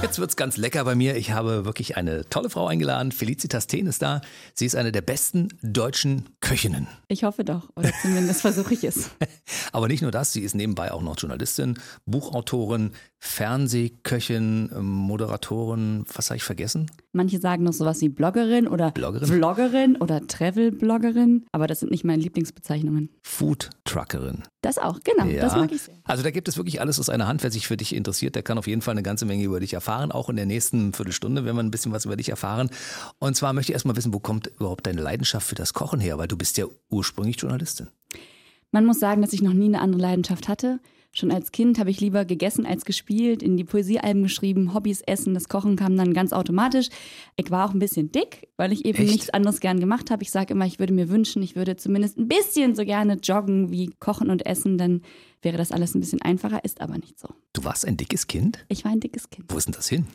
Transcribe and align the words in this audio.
Jetzt 0.00 0.20
wird's 0.20 0.36
ganz 0.36 0.56
lecker 0.56 0.84
bei 0.84 0.94
mir. 0.94 1.16
Ich 1.16 1.32
habe 1.32 1.64
wirklich 1.64 1.96
eine 1.96 2.24
tolle 2.30 2.50
Frau 2.50 2.68
eingeladen. 2.68 3.10
Felicitas 3.10 3.66
Thien 3.66 3.88
ist 3.88 4.00
da. 4.00 4.20
Sie 4.54 4.64
ist 4.64 4.76
eine 4.76 4.92
der 4.92 5.02
besten 5.02 5.48
deutschen 5.60 6.28
Köchinnen. 6.40 6.86
Ich 7.08 7.24
hoffe 7.24 7.44
doch, 7.44 7.68
oder 7.74 7.90
zumindest 8.00 8.42
versuche 8.42 8.74
ich 8.74 8.84
es. 8.84 9.10
Aber 9.72 9.88
nicht 9.88 10.02
nur 10.02 10.12
das, 10.12 10.32
sie 10.32 10.42
ist 10.42 10.54
nebenbei 10.54 10.92
auch 10.92 11.02
noch 11.02 11.18
Journalistin, 11.18 11.80
Buchautorin, 12.06 12.92
Fernsehköchin, 13.18 14.70
Moderatorin. 14.80 16.04
Was 16.14 16.30
habe 16.30 16.36
ich 16.36 16.44
vergessen? 16.44 16.88
Manche 17.12 17.40
sagen 17.40 17.64
noch 17.64 17.72
sowas 17.72 18.00
wie 18.00 18.08
Bloggerin 18.08 18.68
oder 18.68 18.92
Bloggerin? 18.92 19.26
Vloggerin 19.26 19.96
oder 19.96 20.24
Travel-Bloggerin, 20.24 21.46
aber 21.50 21.66
das 21.66 21.80
sind 21.80 21.90
nicht 21.90 22.04
meine 22.04 22.22
Lieblingsbezeichnungen. 22.22 23.10
Food 23.22 23.70
Truckerin. 23.84 24.44
Das 24.60 24.76
auch, 24.76 24.98
genau, 25.04 25.24
Ja. 25.26 25.42
das 25.42 25.54
mag 25.54 25.70
ich 25.70 25.82
sehr. 25.82 25.94
Also 26.02 26.24
da 26.24 26.32
gibt 26.32 26.48
es 26.48 26.56
wirklich 26.56 26.80
alles 26.80 26.98
aus 26.98 27.08
einer 27.08 27.28
Hand. 27.28 27.44
Wer 27.44 27.50
sich 27.52 27.68
für 27.68 27.76
dich 27.76 27.94
interessiert, 27.94 28.34
der 28.34 28.42
kann 28.42 28.58
auf 28.58 28.66
jeden 28.66 28.82
Fall 28.82 28.92
eine 28.92 29.04
ganze 29.04 29.24
Menge 29.24 29.44
über 29.44 29.60
dich 29.60 29.72
erfahren. 29.72 30.10
Auch 30.10 30.28
in 30.28 30.34
der 30.36 30.46
nächsten 30.46 30.92
Viertelstunde 30.92 31.44
werden 31.44 31.56
wir 31.56 31.62
ein 31.62 31.70
bisschen 31.70 31.92
was 31.92 32.06
über 32.06 32.16
dich 32.16 32.28
erfahren. 32.30 32.68
Und 33.20 33.36
zwar 33.36 33.52
möchte 33.52 33.70
ich 33.70 33.74
erstmal 33.74 33.94
wissen, 33.96 34.12
wo 34.12 34.18
kommt 34.18 34.48
überhaupt 34.58 34.86
deine 34.88 35.00
Leidenschaft 35.00 35.46
für 35.46 35.54
das 35.54 35.74
Kochen 35.74 36.00
her? 36.00 36.18
Weil 36.18 36.26
du 36.26 36.36
bist 36.36 36.56
ja 36.58 36.64
ursprünglich 36.90 37.36
Journalistin. 37.40 37.86
Man 38.72 38.84
muss 38.84 38.98
sagen, 38.98 39.22
dass 39.22 39.32
ich 39.32 39.42
noch 39.42 39.52
nie 39.52 39.66
eine 39.66 39.80
andere 39.80 40.02
Leidenschaft 40.02 40.48
hatte. 40.48 40.80
Schon 41.18 41.32
als 41.32 41.50
Kind 41.50 41.80
habe 41.80 41.90
ich 41.90 42.00
lieber 42.00 42.24
gegessen 42.24 42.64
als 42.64 42.84
gespielt, 42.84 43.42
in 43.42 43.56
die 43.56 43.64
Poesiealben 43.64 44.22
geschrieben, 44.22 44.72
Hobbys, 44.72 45.00
Essen, 45.00 45.34
das 45.34 45.48
Kochen 45.48 45.74
kam 45.74 45.96
dann 45.96 46.14
ganz 46.14 46.32
automatisch. 46.32 46.90
Ich 47.34 47.50
war 47.50 47.68
auch 47.68 47.74
ein 47.74 47.80
bisschen 47.80 48.12
dick, 48.12 48.48
weil 48.56 48.72
ich 48.72 48.84
eben 48.84 48.98
Echt? 48.98 49.10
nichts 49.10 49.30
anderes 49.30 49.58
gern 49.58 49.80
gemacht 49.80 50.12
habe. 50.12 50.22
Ich 50.22 50.30
sage 50.30 50.54
immer, 50.54 50.64
ich 50.64 50.78
würde 50.78 50.92
mir 50.92 51.08
wünschen, 51.08 51.42
ich 51.42 51.56
würde 51.56 51.74
zumindest 51.74 52.18
ein 52.18 52.28
bisschen 52.28 52.76
so 52.76 52.84
gerne 52.84 53.14
joggen 53.14 53.72
wie 53.72 53.90
kochen 53.98 54.30
und 54.30 54.46
essen, 54.46 54.78
dann 54.78 55.02
wäre 55.42 55.56
das 55.56 55.72
alles 55.72 55.96
ein 55.96 56.00
bisschen 56.00 56.22
einfacher, 56.22 56.64
ist 56.64 56.80
aber 56.80 56.96
nicht 56.96 57.18
so. 57.18 57.28
Du 57.52 57.64
warst 57.64 57.84
ein 57.84 57.96
dickes 57.96 58.28
Kind? 58.28 58.64
Ich 58.68 58.84
war 58.84 58.92
ein 58.92 59.00
dickes 59.00 59.28
Kind. 59.28 59.52
Wo 59.52 59.58
ist 59.58 59.66
denn 59.66 59.74
das 59.74 59.88
hin? 59.88 60.06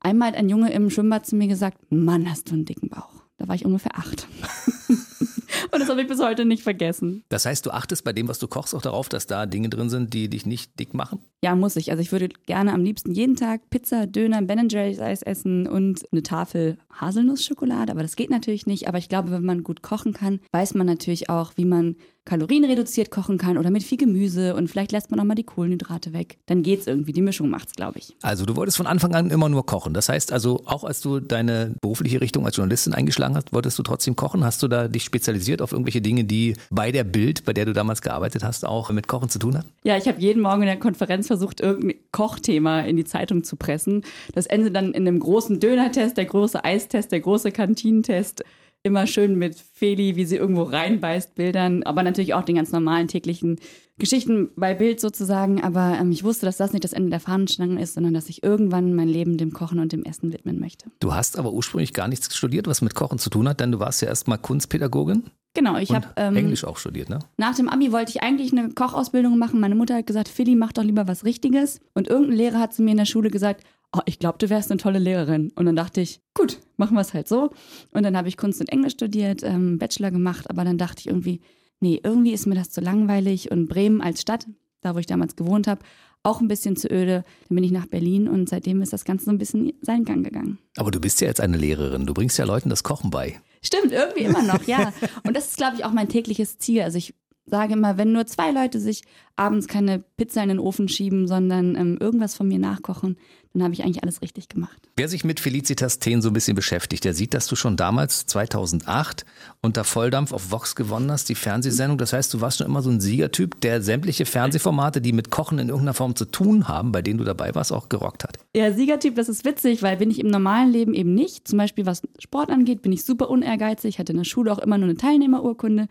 Einmal 0.00 0.32
hat 0.32 0.36
ein 0.36 0.48
Junge 0.48 0.72
im 0.72 0.90
Schwimmbad 0.90 1.24
zu 1.24 1.36
mir 1.36 1.46
gesagt, 1.46 1.78
Mann, 1.90 2.28
hast 2.28 2.50
du 2.50 2.54
einen 2.54 2.64
dicken 2.64 2.88
Bauch. 2.88 3.22
Da 3.36 3.46
war 3.46 3.54
ich 3.54 3.64
ungefähr 3.64 3.96
acht. 3.96 4.26
Und 5.72 5.80
das 5.80 5.88
habe 5.88 6.02
ich 6.02 6.08
bis 6.08 6.20
heute 6.20 6.44
nicht 6.44 6.62
vergessen. 6.62 7.24
Das 7.28 7.46
heißt, 7.46 7.64
du 7.66 7.70
achtest 7.70 8.04
bei 8.04 8.12
dem, 8.12 8.28
was 8.28 8.38
du 8.38 8.48
kochst, 8.48 8.74
auch 8.74 8.82
darauf, 8.82 9.08
dass 9.08 9.26
da 9.26 9.46
Dinge 9.46 9.68
drin 9.68 9.90
sind, 9.90 10.14
die 10.14 10.28
dich 10.28 10.46
nicht 10.46 10.78
dick 10.78 10.94
machen? 10.94 11.20
Ja, 11.42 11.54
muss 11.54 11.76
ich. 11.76 11.90
Also 11.90 12.02
ich 12.02 12.12
würde 12.12 12.28
gerne 12.46 12.72
am 12.72 12.82
liebsten 12.82 13.12
jeden 13.12 13.36
Tag 13.36 13.70
Pizza, 13.70 14.06
Döner, 14.06 14.42
Ben 14.42 14.68
Jerry's 14.68 15.00
Eis 15.00 15.22
essen 15.22 15.66
und 15.66 16.04
eine 16.12 16.22
Tafel 16.22 16.78
Haselnussschokolade. 16.92 17.92
Aber 17.92 18.02
das 18.02 18.16
geht 18.16 18.30
natürlich 18.30 18.66
nicht. 18.66 18.88
Aber 18.88 18.98
ich 18.98 19.08
glaube, 19.08 19.30
wenn 19.30 19.44
man 19.44 19.62
gut 19.62 19.82
kochen 19.82 20.12
kann, 20.12 20.40
weiß 20.52 20.74
man 20.74 20.86
natürlich 20.86 21.30
auch, 21.30 21.52
wie 21.56 21.64
man 21.64 21.96
kalorienreduziert 22.28 23.10
kochen 23.10 23.38
kann 23.38 23.56
oder 23.56 23.70
mit 23.70 23.82
viel 23.82 23.96
Gemüse 23.96 24.54
und 24.54 24.68
vielleicht 24.68 24.92
lässt 24.92 25.10
man 25.10 25.18
auch 25.18 25.24
mal 25.24 25.34
die 25.34 25.44
Kohlenhydrate 25.44 26.12
weg. 26.12 26.36
Dann 26.46 26.62
geht's 26.62 26.86
irgendwie. 26.86 27.12
Die 27.12 27.22
Mischung 27.22 27.48
macht's, 27.48 27.72
glaube 27.72 27.98
ich. 27.98 28.14
Also 28.20 28.44
du 28.44 28.54
wolltest 28.54 28.76
von 28.76 28.86
Anfang 28.86 29.14
an 29.14 29.30
immer 29.30 29.48
nur 29.48 29.64
kochen. 29.64 29.94
Das 29.94 30.10
heißt 30.10 30.30
also, 30.32 30.62
auch 30.66 30.84
als 30.84 31.00
du 31.00 31.20
deine 31.20 31.74
berufliche 31.80 32.20
Richtung 32.20 32.44
als 32.44 32.56
Journalistin 32.56 32.92
eingeschlagen 32.92 33.34
hast, 33.34 33.52
wolltest 33.54 33.78
du 33.78 33.82
trotzdem 33.82 34.14
kochen? 34.14 34.44
Hast 34.44 34.62
du 34.62 34.68
da 34.68 34.88
dich 34.88 35.04
spezialisiert 35.04 35.62
auf 35.62 35.72
irgendwelche 35.72 36.02
Dinge, 36.02 36.24
die 36.24 36.54
bei 36.70 36.92
der 36.92 37.04
Bild, 37.04 37.46
bei 37.46 37.54
der 37.54 37.64
du 37.64 37.72
damals 37.72 38.02
gearbeitet 38.02 38.44
hast, 38.44 38.66
auch 38.66 38.90
mit 38.90 39.08
Kochen 39.08 39.30
zu 39.30 39.38
tun 39.38 39.56
hatten? 39.56 39.68
Ja, 39.84 39.96
ich 39.96 40.06
habe 40.06 40.20
jeden 40.20 40.42
Morgen 40.42 40.62
in 40.62 40.68
der 40.68 40.78
Konferenz 40.78 41.28
versucht, 41.28 41.60
irgendein 41.60 41.96
Kochthema 42.12 42.80
in 42.80 42.96
die 42.96 43.04
Zeitung 43.04 43.42
zu 43.42 43.56
pressen. 43.56 44.02
Das 44.34 44.46
endet 44.46 44.76
dann 44.76 44.92
in 44.92 45.08
einem 45.08 45.18
großen 45.18 45.60
Dönertest, 45.60 46.18
der 46.18 46.26
große 46.26 46.62
Eistest, 46.62 47.10
der 47.10 47.20
große 47.20 47.52
Kantinentest. 47.52 48.44
Immer 48.82 49.06
schön 49.06 49.36
mit 49.36 49.56
Feli, 49.56 50.16
wie 50.16 50.24
sie 50.24 50.36
irgendwo 50.36 50.62
reinbeißt, 50.62 51.34
Bildern, 51.34 51.82
aber 51.82 52.02
natürlich 52.02 52.34
auch 52.34 52.44
den 52.44 52.56
ganz 52.56 52.72
normalen 52.72 53.08
täglichen 53.08 53.58
Geschichten 53.98 54.50
bei 54.56 54.74
Bild 54.74 55.00
sozusagen. 55.00 55.62
Aber 55.62 55.98
ähm, 56.00 56.12
ich 56.12 56.22
wusste, 56.22 56.46
dass 56.46 56.56
das 56.56 56.72
nicht 56.72 56.84
das 56.84 56.92
Ende 56.92 57.10
der 57.10 57.20
Fahnenstange 57.20 57.82
ist, 57.82 57.94
sondern 57.94 58.14
dass 58.14 58.28
ich 58.28 58.42
irgendwann 58.42 58.94
mein 58.94 59.08
Leben 59.08 59.36
dem 59.36 59.52
Kochen 59.52 59.80
und 59.80 59.92
dem 59.92 60.04
Essen 60.04 60.32
widmen 60.32 60.60
möchte. 60.60 60.90
Du 61.00 61.12
hast 61.12 61.38
aber 61.38 61.52
ursprünglich 61.52 61.92
gar 61.92 62.08
nichts 62.08 62.34
studiert, 62.36 62.66
was 62.68 62.80
mit 62.80 62.94
Kochen 62.94 63.18
zu 63.18 63.30
tun 63.30 63.48
hat, 63.48 63.60
denn 63.60 63.72
du 63.72 63.80
warst 63.80 64.00
ja 64.00 64.08
erstmal 64.08 64.38
Kunstpädagogin 64.38 65.24
Genau, 65.54 65.76
ich 65.76 65.92
habe 65.92 66.06
ähm, 66.16 66.36
Englisch 66.36 66.64
auch 66.64 66.76
studiert, 66.76 67.08
ne? 67.08 67.18
Nach 67.36 67.54
dem 67.54 67.68
Abi 67.68 67.90
wollte 67.90 68.10
ich 68.10 68.22
eigentlich 68.22 68.52
eine 68.52 68.70
Kochausbildung 68.70 69.38
machen. 69.38 69.58
Meine 69.58 69.74
Mutter 69.74 69.96
hat 69.96 70.06
gesagt, 70.06 70.28
Philly, 70.28 70.54
mach 70.54 70.72
doch 70.72 70.84
lieber 70.84 71.08
was 71.08 71.24
Richtiges. 71.24 71.80
Und 71.94 72.06
irgendein 72.06 72.36
Lehrer 72.36 72.60
hat 72.60 72.74
zu 72.74 72.82
mir 72.82 72.92
in 72.92 72.98
der 72.98 73.06
Schule 73.06 73.30
gesagt, 73.30 73.64
oh, 73.92 74.00
ich 74.06 74.18
glaube, 74.18 74.38
du 74.38 74.50
wärst 74.50 74.70
eine 74.70 74.78
tolle 74.78 74.98
Lehrerin. 74.98 75.52
Und 75.54 75.66
dann 75.66 75.76
dachte 75.76 76.00
ich, 76.00 76.20
gut, 76.34 76.60
machen 76.76 76.94
wir 76.94 77.00
es 77.00 77.14
halt 77.14 77.28
so. 77.28 77.50
Und 77.92 78.02
dann 78.02 78.16
habe 78.16 78.28
ich 78.28 78.36
Kunst 78.36 78.60
und 78.60 78.68
Englisch 78.70 78.94
studiert, 78.94 79.42
ähm, 79.42 79.78
Bachelor 79.78 80.10
gemacht. 80.10 80.50
Aber 80.50 80.64
dann 80.64 80.78
dachte 80.78 81.00
ich 81.00 81.06
irgendwie, 81.06 81.40
nee, 81.80 82.00
irgendwie 82.02 82.32
ist 82.32 82.46
mir 82.46 82.54
das 82.54 82.70
zu 82.70 82.80
langweilig. 82.80 83.50
Und 83.50 83.68
Bremen 83.68 84.00
als 84.00 84.20
Stadt, 84.20 84.46
da 84.80 84.94
wo 84.94 84.98
ich 84.98 85.06
damals 85.06 85.36
gewohnt 85.36 85.66
habe, 85.66 85.82
auch 86.22 86.40
ein 86.40 86.48
bisschen 86.48 86.76
zu 86.76 86.90
öde. 86.90 87.24
Dann 87.48 87.56
bin 87.56 87.64
ich 87.64 87.70
nach 87.70 87.86
Berlin 87.86 88.28
und 88.28 88.48
seitdem 88.48 88.82
ist 88.82 88.92
das 88.92 89.04
Ganze 89.04 89.26
so 89.26 89.30
ein 89.30 89.38
bisschen 89.38 89.72
seinen 89.80 90.04
Gang 90.04 90.24
gegangen. 90.24 90.58
Aber 90.76 90.90
du 90.90 91.00
bist 91.00 91.20
ja 91.20 91.28
jetzt 91.28 91.40
eine 91.40 91.56
Lehrerin. 91.56 92.06
Du 92.06 92.14
bringst 92.14 92.38
ja 92.38 92.44
Leuten 92.44 92.68
das 92.68 92.82
Kochen 92.82 93.10
bei. 93.10 93.40
Stimmt, 93.62 93.92
irgendwie 93.92 94.24
immer 94.24 94.42
noch, 94.42 94.62
ja. 94.64 94.92
Und 95.26 95.36
das 95.36 95.48
ist, 95.48 95.56
glaube 95.56 95.76
ich, 95.76 95.84
auch 95.84 95.92
mein 95.92 96.08
tägliches 96.08 96.58
Ziel. 96.58 96.82
Also 96.82 96.98
ich 96.98 97.14
sage 97.50 97.74
immer, 97.74 97.98
wenn 97.98 98.12
nur 98.12 98.26
zwei 98.26 98.50
Leute 98.50 98.80
sich 98.80 99.02
abends 99.36 99.68
keine 99.68 100.02
Pizza 100.16 100.42
in 100.42 100.48
den 100.48 100.58
Ofen 100.58 100.88
schieben, 100.88 101.28
sondern 101.28 101.76
ähm, 101.76 101.98
irgendwas 102.00 102.34
von 102.34 102.48
mir 102.48 102.58
nachkochen, 102.58 103.16
dann 103.54 103.62
habe 103.62 103.74
ich 103.74 103.82
eigentlich 103.82 104.02
alles 104.02 104.20
richtig 104.20 104.48
gemacht. 104.48 104.88
Wer 104.96 105.08
sich 105.08 105.24
mit 105.24 105.40
Felicitas 105.40 105.98
Thien 105.98 106.20
so 106.20 106.28
ein 106.30 106.32
bisschen 106.32 106.54
beschäftigt, 106.54 107.04
der 107.04 107.14
sieht, 107.14 107.34
dass 107.34 107.46
du 107.46 107.56
schon 107.56 107.76
damals, 107.76 108.26
2008, 108.26 109.24
unter 109.62 109.84
Volldampf 109.84 110.32
auf 110.32 110.50
Vox 110.50 110.74
gewonnen 110.74 111.10
hast, 111.10 111.28
die 111.28 111.34
Fernsehsendung. 111.34 111.98
Das 111.98 112.12
heißt, 112.12 112.32
du 112.34 112.40
warst 112.40 112.58
schon 112.58 112.66
immer 112.66 112.82
so 112.82 112.90
ein 112.90 113.00
Siegertyp, 113.00 113.60
der 113.60 113.80
sämtliche 113.82 114.26
Fernsehformate, 114.26 115.00
die 115.00 115.12
mit 115.12 115.30
Kochen 115.30 115.58
in 115.58 115.68
irgendeiner 115.68 115.94
Form 115.94 116.14
zu 116.14 116.26
tun 116.26 116.68
haben, 116.68 116.92
bei 116.92 117.02
denen 117.02 117.18
du 117.18 117.24
dabei 117.24 117.54
warst, 117.54 117.72
auch 117.72 117.88
gerockt 117.88 118.24
hat. 118.24 118.38
Ja, 118.54 118.72
Siegertyp, 118.72 119.14
das 119.14 119.28
ist 119.28 119.44
witzig, 119.44 119.82
weil 119.82 119.96
bin 119.96 120.10
ich 120.10 120.20
im 120.20 120.28
normalen 120.28 120.70
Leben 120.70 120.94
eben 120.94 121.14
nicht. 121.14 121.48
Zum 121.48 121.58
Beispiel 121.58 121.86
was 121.86 122.02
Sport 122.18 122.50
angeht, 122.50 122.82
bin 122.82 122.92
ich 122.92 123.04
super 123.04 123.30
unehrgeizig, 123.30 123.98
hatte 123.98 124.12
in 124.12 124.18
der 124.18 124.24
Schule 124.24 124.52
auch 124.52 124.58
immer 124.58 124.78
nur 124.78 124.88
eine 124.88 124.96
Teilnehmerurkunde. 124.96 125.88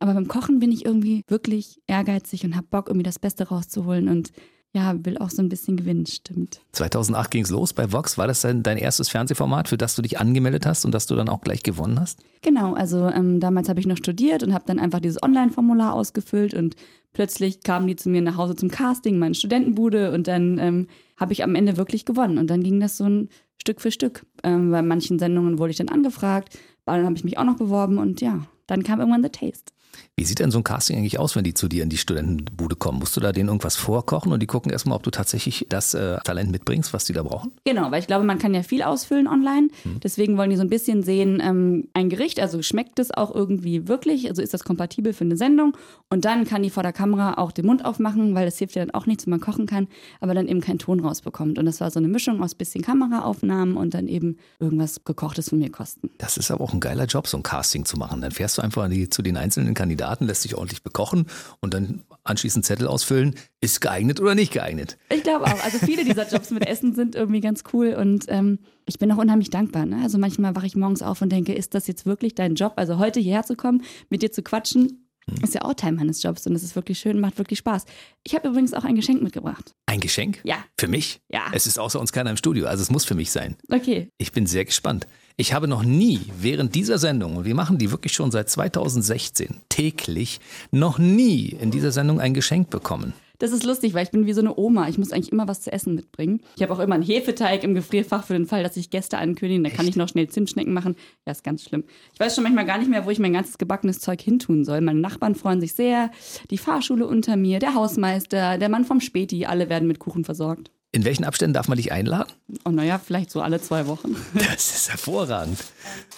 Aber 0.00 0.14
beim 0.14 0.28
Kochen 0.28 0.58
bin 0.58 0.72
ich 0.72 0.84
irgendwie 0.84 1.22
wirklich 1.28 1.80
ehrgeizig 1.86 2.44
und 2.44 2.56
habe 2.56 2.66
Bock, 2.68 2.88
irgendwie 2.88 3.04
das 3.04 3.18
Beste 3.18 3.48
rauszuholen 3.48 4.08
und 4.08 4.32
ja, 4.72 4.94
will 5.04 5.18
auch 5.18 5.30
so 5.30 5.42
ein 5.42 5.48
bisschen 5.48 5.76
gewinnen, 5.76 6.06
stimmt. 6.06 6.60
2008 6.72 7.30
ging 7.30 7.42
es 7.42 7.50
los 7.50 7.72
bei 7.72 7.92
Vox. 7.92 8.16
War 8.18 8.28
das 8.28 8.42
dein, 8.42 8.62
dein 8.62 8.78
erstes 8.78 9.08
Fernsehformat, 9.08 9.68
für 9.68 9.76
das 9.76 9.96
du 9.96 10.02
dich 10.02 10.20
angemeldet 10.20 10.64
hast 10.64 10.84
und 10.84 10.92
das 10.92 11.06
du 11.06 11.16
dann 11.16 11.28
auch 11.28 11.40
gleich 11.40 11.64
gewonnen 11.64 11.98
hast? 11.98 12.20
Genau, 12.42 12.74
also 12.74 13.08
ähm, 13.08 13.40
damals 13.40 13.68
habe 13.68 13.80
ich 13.80 13.86
noch 13.86 13.96
studiert 13.96 14.44
und 14.44 14.54
habe 14.54 14.64
dann 14.66 14.78
einfach 14.78 15.00
dieses 15.00 15.22
Online-Formular 15.22 15.92
ausgefüllt 15.92 16.54
und 16.54 16.76
plötzlich 17.12 17.62
kamen 17.62 17.88
die 17.88 17.96
zu 17.96 18.08
mir 18.08 18.22
nach 18.22 18.36
Hause 18.36 18.54
zum 18.54 18.70
Casting, 18.70 19.18
meine 19.18 19.34
Studentenbude 19.34 20.12
und 20.12 20.28
dann 20.28 20.58
ähm, 20.58 20.86
habe 21.16 21.32
ich 21.32 21.42
am 21.42 21.56
Ende 21.56 21.76
wirklich 21.76 22.04
gewonnen 22.04 22.38
und 22.38 22.48
dann 22.48 22.62
ging 22.62 22.78
das 22.78 22.96
so 22.96 23.04
ein 23.04 23.28
Stück 23.60 23.80
für 23.80 23.90
Stück. 23.90 24.24
Ähm, 24.44 24.70
bei 24.70 24.82
manchen 24.82 25.18
Sendungen 25.18 25.58
wurde 25.58 25.72
ich 25.72 25.78
dann 25.78 25.88
angefragt, 25.88 26.56
bei 26.84 26.92
anderen 26.92 27.06
habe 27.06 27.16
ich 27.16 27.24
mich 27.24 27.38
auch 27.38 27.44
noch 27.44 27.56
beworben 27.56 27.98
und 27.98 28.20
ja, 28.20 28.46
dann 28.68 28.84
kam 28.84 29.00
irgendwann 29.00 29.24
The 29.24 29.30
Taste. 29.30 29.72
Wie 30.16 30.24
sieht 30.24 30.38
denn 30.38 30.50
so 30.50 30.58
ein 30.58 30.64
Casting 30.64 30.98
eigentlich 30.98 31.18
aus, 31.18 31.36
wenn 31.36 31.44
die 31.44 31.54
zu 31.54 31.68
dir 31.68 31.82
in 31.82 31.88
die 31.88 31.96
Studentenbude 31.96 32.76
kommen? 32.76 32.98
Musst 32.98 33.16
du 33.16 33.20
da 33.20 33.32
denen 33.32 33.48
irgendwas 33.48 33.76
vorkochen 33.76 34.32
und 34.32 34.40
die 34.40 34.46
gucken 34.46 34.70
erstmal, 34.70 34.96
ob 34.96 35.02
du 35.02 35.10
tatsächlich 35.10 35.66
das 35.68 35.94
äh, 35.94 36.18
Talent 36.24 36.50
mitbringst, 36.50 36.92
was 36.92 37.04
die 37.04 37.12
da 37.12 37.22
brauchen? 37.22 37.52
Genau, 37.64 37.90
weil 37.90 38.00
ich 38.00 38.06
glaube, 38.06 38.24
man 38.24 38.38
kann 38.38 38.54
ja 38.54 38.62
viel 38.62 38.82
ausfüllen 38.82 39.26
online. 39.26 39.68
Deswegen 40.02 40.36
wollen 40.36 40.50
die 40.50 40.56
so 40.56 40.62
ein 40.62 40.68
bisschen 40.68 41.02
sehen, 41.02 41.40
ähm, 41.42 41.88
ein 41.94 42.08
Gericht, 42.08 42.40
also 42.40 42.62
schmeckt 42.62 42.98
es 42.98 43.10
auch 43.10 43.34
irgendwie 43.34 43.88
wirklich, 43.88 44.28
also 44.28 44.42
ist 44.42 44.54
das 44.54 44.64
kompatibel 44.64 45.12
für 45.12 45.24
eine 45.24 45.36
Sendung. 45.36 45.76
Und 46.08 46.24
dann 46.24 46.44
kann 46.44 46.62
die 46.62 46.70
vor 46.70 46.82
der 46.82 46.92
Kamera 46.92 47.34
auch 47.34 47.52
den 47.52 47.66
Mund 47.66 47.84
aufmachen, 47.84 48.34
weil 48.34 48.44
das 48.44 48.58
hilft 48.58 48.74
ja 48.74 48.84
dann 48.84 48.94
auch 48.94 49.06
nichts, 49.06 49.26
wenn 49.26 49.30
man 49.30 49.40
kochen 49.40 49.66
kann, 49.66 49.88
aber 50.20 50.34
dann 50.34 50.48
eben 50.48 50.60
keinen 50.60 50.78
Ton 50.78 51.00
rausbekommt. 51.00 51.58
Und 51.58 51.66
das 51.66 51.80
war 51.80 51.90
so 51.90 51.98
eine 51.98 52.08
Mischung 52.08 52.42
aus 52.42 52.54
bisschen 52.54 52.82
Kameraaufnahmen 52.82 53.76
und 53.76 53.94
dann 53.94 54.06
eben 54.08 54.36
irgendwas 54.58 55.04
gekochtes 55.04 55.48
von 55.48 55.58
mir 55.58 55.70
kosten. 55.70 56.10
Das 56.18 56.36
ist 56.36 56.50
aber 56.50 56.62
auch 56.62 56.72
ein 56.72 56.80
geiler 56.80 57.06
Job, 57.06 57.26
so 57.26 57.36
ein 57.36 57.42
Casting 57.42 57.84
zu 57.84 57.96
machen. 57.96 58.20
Dann 58.20 58.32
fährst 58.32 58.58
du 58.58 58.62
einfach 58.62 58.88
die, 58.88 59.08
zu 59.08 59.22
den 59.22 59.36
einzelnen 59.36 59.74
Kandidaten, 59.80 60.26
lässt 60.26 60.44
dich 60.44 60.56
ordentlich 60.56 60.82
bekochen 60.82 61.24
und 61.60 61.72
dann 61.72 62.04
anschließend 62.22 62.66
Zettel 62.66 62.86
ausfüllen, 62.86 63.34
ist 63.62 63.80
geeignet 63.80 64.20
oder 64.20 64.34
nicht 64.34 64.52
geeignet. 64.52 64.98
Ich 65.10 65.22
glaube 65.22 65.46
auch. 65.46 65.64
Also 65.64 65.78
viele 65.78 66.04
dieser 66.04 66.28
Jobs 66.30 66.50
mit 66.50 66.66
Essen 66.66 66.94
sind 66.94 67.14
irgendwie 67.14 67.40
ganz 67.40 67.64
cool 67.72 67.94
und 67.94 68.26
ähm, 68.28 68.58
ich 68.84 68.98
bin 68.98 69.10
auch 69.10 69.16
unheimlich 69.16 69.48
dankbar. 69.48 69.86
Ne? 69.86 70.00
Also 70.02 70.18
manchmal 70.18 70.54
wache 70.54 70.66
ich 70.66 70.76
morgens 70.76 71.00
auf 71.00 71.22
und 71.22 71.30
denke, 71.30 71.54
ist 71.54 71.74
das 71.74 71.86
jetzt 71.86 72.04
wirklich 72.04 72.34
dein 72.34 72.56
Job? 72.56 72.74
Also 72.76 72.98
heute 72.98 73.20
hierher 73.20 73.42
zu 73.42 73.56
kommen, 73.56 73.82
mit 74.10 74.20
dir 74.20 74.30
zu 74.30 74.42
quatschen, 74.42 75.06
ist 75.42 75.54
ja 75.54 75.62
auch 75.62 75.74
Teil 75.74 75.92
meines 75.92 76.22
Jobs 76.22 76.46
und 76.46 76.54
es 76.54 76.62
ist 76.62 76.76
wirklich 76.76 76.98
schön, 76.98 77.20
macht 77.20 77.38
wirklich 77.38 77.60
Spaß. 77.60 77.84
Ich 78.24 78.34
habe 78.34 78.48
übrigens 78.48 78.74
auch 78.74 78.84
ein 78.84 78.96
Geschenk 78.96 79.22
mitgebracht. 79.22 79.74
Ein 79.86 80.00
Geschenk? 80.00 80.40
Ja. 80.44 80.56
Für 80.78 80.88
mich? 80.88 81.20
Ja. 81.28 81.44
Es 81.52 81.66
ist 81.66 81.78
außer 81.78 82.00
uns 82.00 82.12
keiner 82.12 82.30
im 82.30 82.36
Studio, 82.36 82.66
also 82.66 82.82
es 82.82 82.90
muss 82.90 83.04
für 83.04 83.14
mich 83.14 83.30
sein. 83.30 83.56
Okay. 83.70 84.10
Ich 84.18 84.32
bin 84.32 84.46
sehr 84.46 84.64
gespannt. 84.64 85.06
Ich 85.40 85.54
habe 85.54 85.66
noch 85.66 85.82
nie 85.82 86.20
während 86.38 86.74
dieser 86.74 86.98
Sendung, 86.98 87.36
und 87.36 87.46
wir 87.46 87.54
machen 87.54 87.78
die 87.78 87.90
wirklich 87.90 88.12
schon 88.12 88.30
seit 88.30 88.50
2016 88.50 89.62
täglich, 89.70 90.38
noch 90.70 90.98
nie 90.98 91.56
in 91.58 91.70
dieser 91.70 91.92
Sendung 91.92 92.20
ein 92.20 92.34
Geschenk 92.34 92.68
bekommen. 92.68 93.14
Das 93.38 93.50
ist 93.50 93.64
lustig, 93.64 93.94
weil 93.94 94.04
ich 94.04 94.10
bin 94.10 94.26
wie 94.26 94.34
so 94.34 94.42
eine 94.42 94.54
Oma. 94.58 94.90
Ich 94.90 94.98
muss 94.98 95.12
eigentlich 95.12 95.32
immer 95.32 95.48
was 95.48 95.62
zu 95.62 95.72
essen 95.72 95.94
mitbringen. 95.94 96.42
Ich 96.56 96.62
habe 96.62 96.74
auch 96.74 96.78
immer 96.78 96.94
einen 96.94 97.02
Hefeteig 97.02 97.64
im 97.64 97.72
Gefrierfach 97.74 98.24
für 98.24 98.34
den 98.34 98.44
Fall, 98.44 98.62
dass 98.62 98.74
sich 98.74 98.90
Gäste 98.90 99.16
ankündigen. 99.16 99.64
Da 99.64 99.70
kann 99.70 99.88
ich 99.88 99.96
noch 99.96 100.10
schnell 100.10 100.28
Zimtschnecken 100.28 100.74
machen. 100.74 100.94
Ja, 101.24 101.32
ist 101.32 101.42
ganz 101.42 101.64
schlimm. 101.64 101.84
Ich 102.12 102.20
weiß 102.20 102.34
schon 102.34 102.44
manchmal 102.44 102.66
gar 102.66 102.76
nicht 102.76 102.90
mehr, 102.90 103.06
wo 103.06 103.10
ich 103.10 103.18
mein 103.18 103.32
ganzes 103.32 103.56
gebackenes 103.56 104.00
Zeug 104.00 104.20
hintun 104.20 104.66
soll. 104.66 104.82
Meine 104.82 105.00
Nachbarn 105.00 105.36
freuen 105.36 105.62
sich 105.62 105.72
sehr. 105.72 106.10
Die 106.50 106.58
Fahrschule 106.58 107.06
unter 107.06 107.38
mir, 107.38 107.60
der 107.60 107.74
Hausmeister, 107.74 108.58
der 108.58 108.68
Mann 108.68 108.84
vom 108.84 109.00
Späti, 109.00 109.46
alle 109.46 109.70
werden 109.70 109.88
mit 109.88 110.00
Kuchen 110.00 110.26
versorgt. 110.26 110.70
In 110.92 111.04
welchen 111.04 111.24
Abständen 111.24 111.54
darf 111.54 111.68
man 111.68 111.76
dich 111.76 111.92
einladen? 111.92 112.32
Oh, 112.64 112.70
naja, 112.70 112.98
vielleicht 112.98 113.30
so 113.30 113.40
alle 113.40 113.60
zwei 113.60 113.86
Wochen. 113.86 114.16
Das 114.34 114.74
ist 114.74 114.90
hervorragend. 114.90 115.58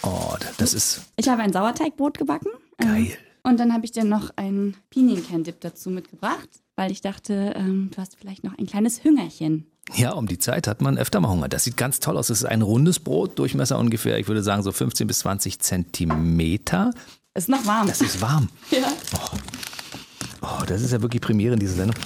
Oh, 0.02 0.34
das 0.56 0.72
ist 0.72 1.02
Ich 1.16 1.28
habe 1.28 1.42
ein 1.42 1.52
Sauerteigbrot 1.52 2.16
gebacken. 2.16 2.48
Ähm, 2.78 2.88
geil. 2.88 3.18
Und 3.42 3.60
dann 3.60 3.72
habe 3.72 3.84
ich 3.84 3.92
dir 3.92 4.04
noch 4.04 4.30
einen 4.36 4.76
Pinienkern-Dip 4.90 5.60
dazu 5.60 5.90
mitgebracht, 5.90 6.48
weil 6.76 6.90
ich 6.90 7.00
dachte, 7.00 7.52
ähm, 7.56 7.90
du 7.94 8.00
hast 8.00 8.16
vielleicht 8.16 8.44
noch 8.44 8.56
ein 8.56 8.66
kleines 8.66 9.04
Hüngerchen. 9.04 9.66
Ja, 9.94 10.12
um 10.12 10.26
die 10.26 10.38
Zeit 10.38 10.66
hat 10.68 10.80
man 10.80 10.96
öfter 10.96 11.20
mal 11.20 11.28
Hunger. 11.28 11.48
Das 11.48 11.64
sieht 11.64 11.76
ganz 11.76 11.98
toll 12.00 12.16
aus. 12.16 12.28
Das 12.28 12.38
ist 12.38 12.44
ein 12.44 12.62
rundes 12.62 13.00
Brot, 13.00 13.38
Durchmesser 13.38 13.78
ungefähr, 13.78 14.18
ich 14.18 14.28
würde 14.28 14.42
sagen 14.42 14.62
so 14.62 14.72
15 14.72 15.06
bis 15.06 15.18
20 15.20 15.58
Zentimeter. 15.58 16.92
Ist 17.34 17.48
noch 17.48 17.66
warm. 17.66 17.88
Das 17.88 18.00
ist 18.00 18.20
warm. 18.20 18.48
ja. 18.70 18.90
Oh, 20.40 20.64
das 20.66 20.82
ist 20.82 20.92
ja 20.92 21.02
wirklich 21.02 21.20
Premiere 21.20 21.54
in 21.54 21.60
dieser 21.60 21.74
Sendung. 21.74 21.96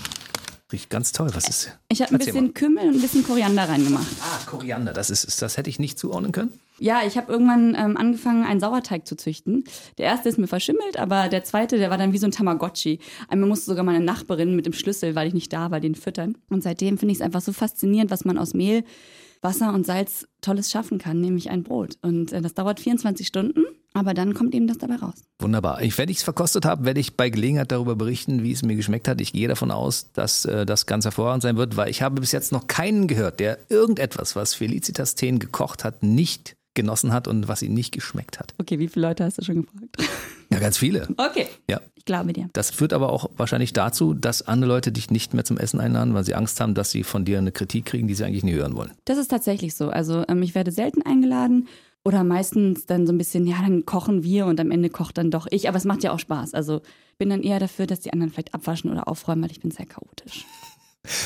Riecht 0.73 0.91
ganz 0.91 1.13
toll. 1.13 1.31
Was 1.33 1.49
ist? 1.49 1.79
Ich 1.89 2.03
habe 2.03 2.13
ein 2.13 2.19
bisschen 2.19 2.53
Kümmel 2.53 2.89
und 2.89 2.97
ein 2.97 3.01
bisschen 3.01 3.23
Koriander 3.25 3.69
reingemacht. 3.69 4.07
Ah, 4.21 4.45
Koriander. 4.47 4.93
Das 4.93 5.11
ist, 5.11 5.23
ist- 5.23 5.41
das 5.41 5.57
hätte 5.57 5.71
ich 5.71 5.79
nicht 5.79 5.97
zuordnen 5.99 6.33
können. 6.33 6.53
Ja, 6.79 7.03
ich 7.07 7.17
habe 7.17 7.33
irgendwann 7.33 7.75
ähm, 7.79 7.97
angefangen, 7.97 8.45
einen 8.45 8.59
Sauerteig 8.61 9.07
zu 9.07 9.17
züchten. 9.17 9.65
Der 9.97 10.07
erste 10.07 10.29
ist 10.29 10.39
mir 10.39 10.49
verschimmelt, 10.49 10.99
aber 10.99 11.29
der 11.29 11.45
zweite, 11.45 11.79
der 11.79 11.89
war 11.89 11.97
dann 11.99 12.13
wie 12.13 12.19
so 12.19 12.27
ein 12.27 12.33
Tamagotchi. 12.33 12.99
Einmal 13.29 13.49
musste 13.49 13.67
sogar 13.67 13.85
meine 13.85 14.05
Nachbarin 14.05 14.57
mit 14.57 14.67
dem 14.67 14.73
Schlüssel, 14.75 15.15
weil 15.15 15.29
ich 15.29 15.35
nicht 15.35 15.53
da 15.53 15.71
war, 15.71 15.79
den 15.81 15.95
füttern. 15.95 16.37
Und 16.51 16.63
seitdem 16.65 16.99
finde 16.99 17.13
ich 17.13 17.19
es 17.19 17.23
einfach 17.25 17.41
so 17.41 17.53
faszinierend, 17.53 18.11
was 18.11 18.25
man 18.25 18.37
aus 18.37 18.53
Mehl, 18.53 18.85
Wasser 19.43 19.73
und 19.73 19.87
Salz 19.87 20.27
Tolles 20.41 20.71
schaffen 20.71 20.99
kann, 20.99 21.21
nämlich 21.21 21.49
ein 21.49 21.63
Brot. 21.63 21.97
Und 22.03 22.33
äh, 22.33 22.43
das 22.43 22.55
dauert 22.55 22.81
24 22.81 23.27
Stunden, 23.27 23.63
aber 23.97 24.13
dann 24.15 24.35
kommt 24.35 24.55
eben 24.55 24.67
das 24.67 24.79
dabei 24.79 24.97
raus. 24.97 25.15
Wunderbar. 25.41 25.81
Ich, 25.83 25.97
wenn 25.97 26.09
ich 26.09 26.19
es 26.19 26.23
verkostet 26.23 26.65
habe, 26.67 26.85
werde 26.85 27.01
ich 27.01 27.17
bei 27.17 27.31
Gelegenheit 27.31 27.73
darüber 27.73 27.97
berichten, 27.97 28.43
wie 28.43 28.53
es 28.53 28.63
mir 28.63 28.77
geschmeckt 28.77 29.09
hat. 29.09 29.21
Ich 29.21 29.33
gehe 29.33 29.49
davon 29.49 29.71
aus, 29.71 30.13
dass 30.13 30.45
äh, 30.45 30.67
das 30.67 30.85
ganz 30.87 31.05
hervorragend 31.07 31.43
sein 31.43 31.57
wird, 31.57 31.77
weil 31.77 31.89
ich 31.89 32.03
habe 32.03 32.21
bis 32.21 32.33
jetzt 32.33 32.53
noch 32.53 32.67
keinen 32.67 33.07
gehört, 33.09 33.41
der 33.41 33.59
irgendetwas, 33.71 34.37
was 34.37 34.55
Felicitas 34.55 35.15
Teen 35.15 35.39
gekocht 35.39 35.83
hat, 35.85 36.03
nicht 36.03 36.57
genossen 36.75 37.13
hat 37.15 37.27
und 37.27 37.49
was 37.49 37.63
ihm 37.63 37.73
nicht 37.73 37.93
geschmeckt 37.93 38.39
hat. 38.39 38.55
Okay, 38.59 38.79
wie 38.79 38.89
viele 38.89 39.09
Leute 39.09 39.25
hast 39.25 39.39
du 39.39 39.43
schon 39.45 39.63
gefragt? 39.63 39.97
Ja, 40.49 40.61
ganz 40.61 40.79
viele. 40.79 41.09
Okay, 41.17 41.49
Ja. 41.69 41.81
ich 41.97 42.05
glaube 42.05 42.33
dir. 42.33 42.49
Das 42.53 42.71
führt 42.71 42.93
aber 42.93 43.13
auch 43.13 43.29
wahrscheinlich 43.37 43.73
dazu, 43.73 44.15
dass 44.15 44.43
andere 44.47 44.69
Leute 44.69 44.93
dich 44.93 45.11
nicht 45.11 45.35
mehr 45.35 45.45
zum 45.45 45.59
Essen 45.59 45.81
einladen, 45.81 46.15
weil 46.15 46.23
sie 46.25 46.37
Angst 46.37 46.61
haben, 46.61 46.75
dass 46.75 46.93
sie 46.93 47.03
von 47.03 47.25
dir 47.25 47.39
eine 47.39 47.51
Kritik 47.51 47.87
kriegen, 47.87 48.07
die 48.07 48.15
sie 48.15 48.23
eigentlich 48.25 48.45
nie 48.45 48.53
hören 48.53 48.77
wollen. 48.77 48.93
Das 49.07 49.19
ist 49.19 49.27
tatsächlich 49.27 49.75
so. 49.75 49.89
Also 49.89 50.23
ähm, 50.29 50.41
ich 50.43 50.55
werde 50.55 50.71
selten 50.71 51.03
eingeladen 51.03 51.67
oder 52.07 52.23
meistens 52.23 52.87
dann 52.87 53.05
so 53.05 53.13
ein 53.13 53.19
bisschen, 53.19 53.49
ja, 53.49 53.57
dann 53.61 53.85
kochen 53.85 54.23
wir 54.23 54.47
und 54.47 54.61
am 54.61 54.71
Ende 54.71 54.91
kocht 54.91 55.19
dann 55.19 55.33
doch 55.33 55.49
ich. 55.51 55.69
Aber 55.69 55.77
es 55.77 55.85
macht 55.85 56.05
ja 56.05 56.13
auch 56.13 56.21
Spaß. 56.21 56.55
Also 56.55 56.81
bin 57.19 57.31
dann 57.31 57.43
eher 57.43 57.59
dafür, 57.59 57.89
dass 57.89 57.99
die 57.99 58.13
anderen 58.13 58.31
vielleicht 58.31 58.55
abwaschen 58.55 58.93
oder 58.93 59.09
aufräumen, 59.09 59.43
weil 59.43 59.51
ich 59.51 59.59
bin 59.59 59.73
sehr 59.73 59.87
chaotisch. 59.87 60.45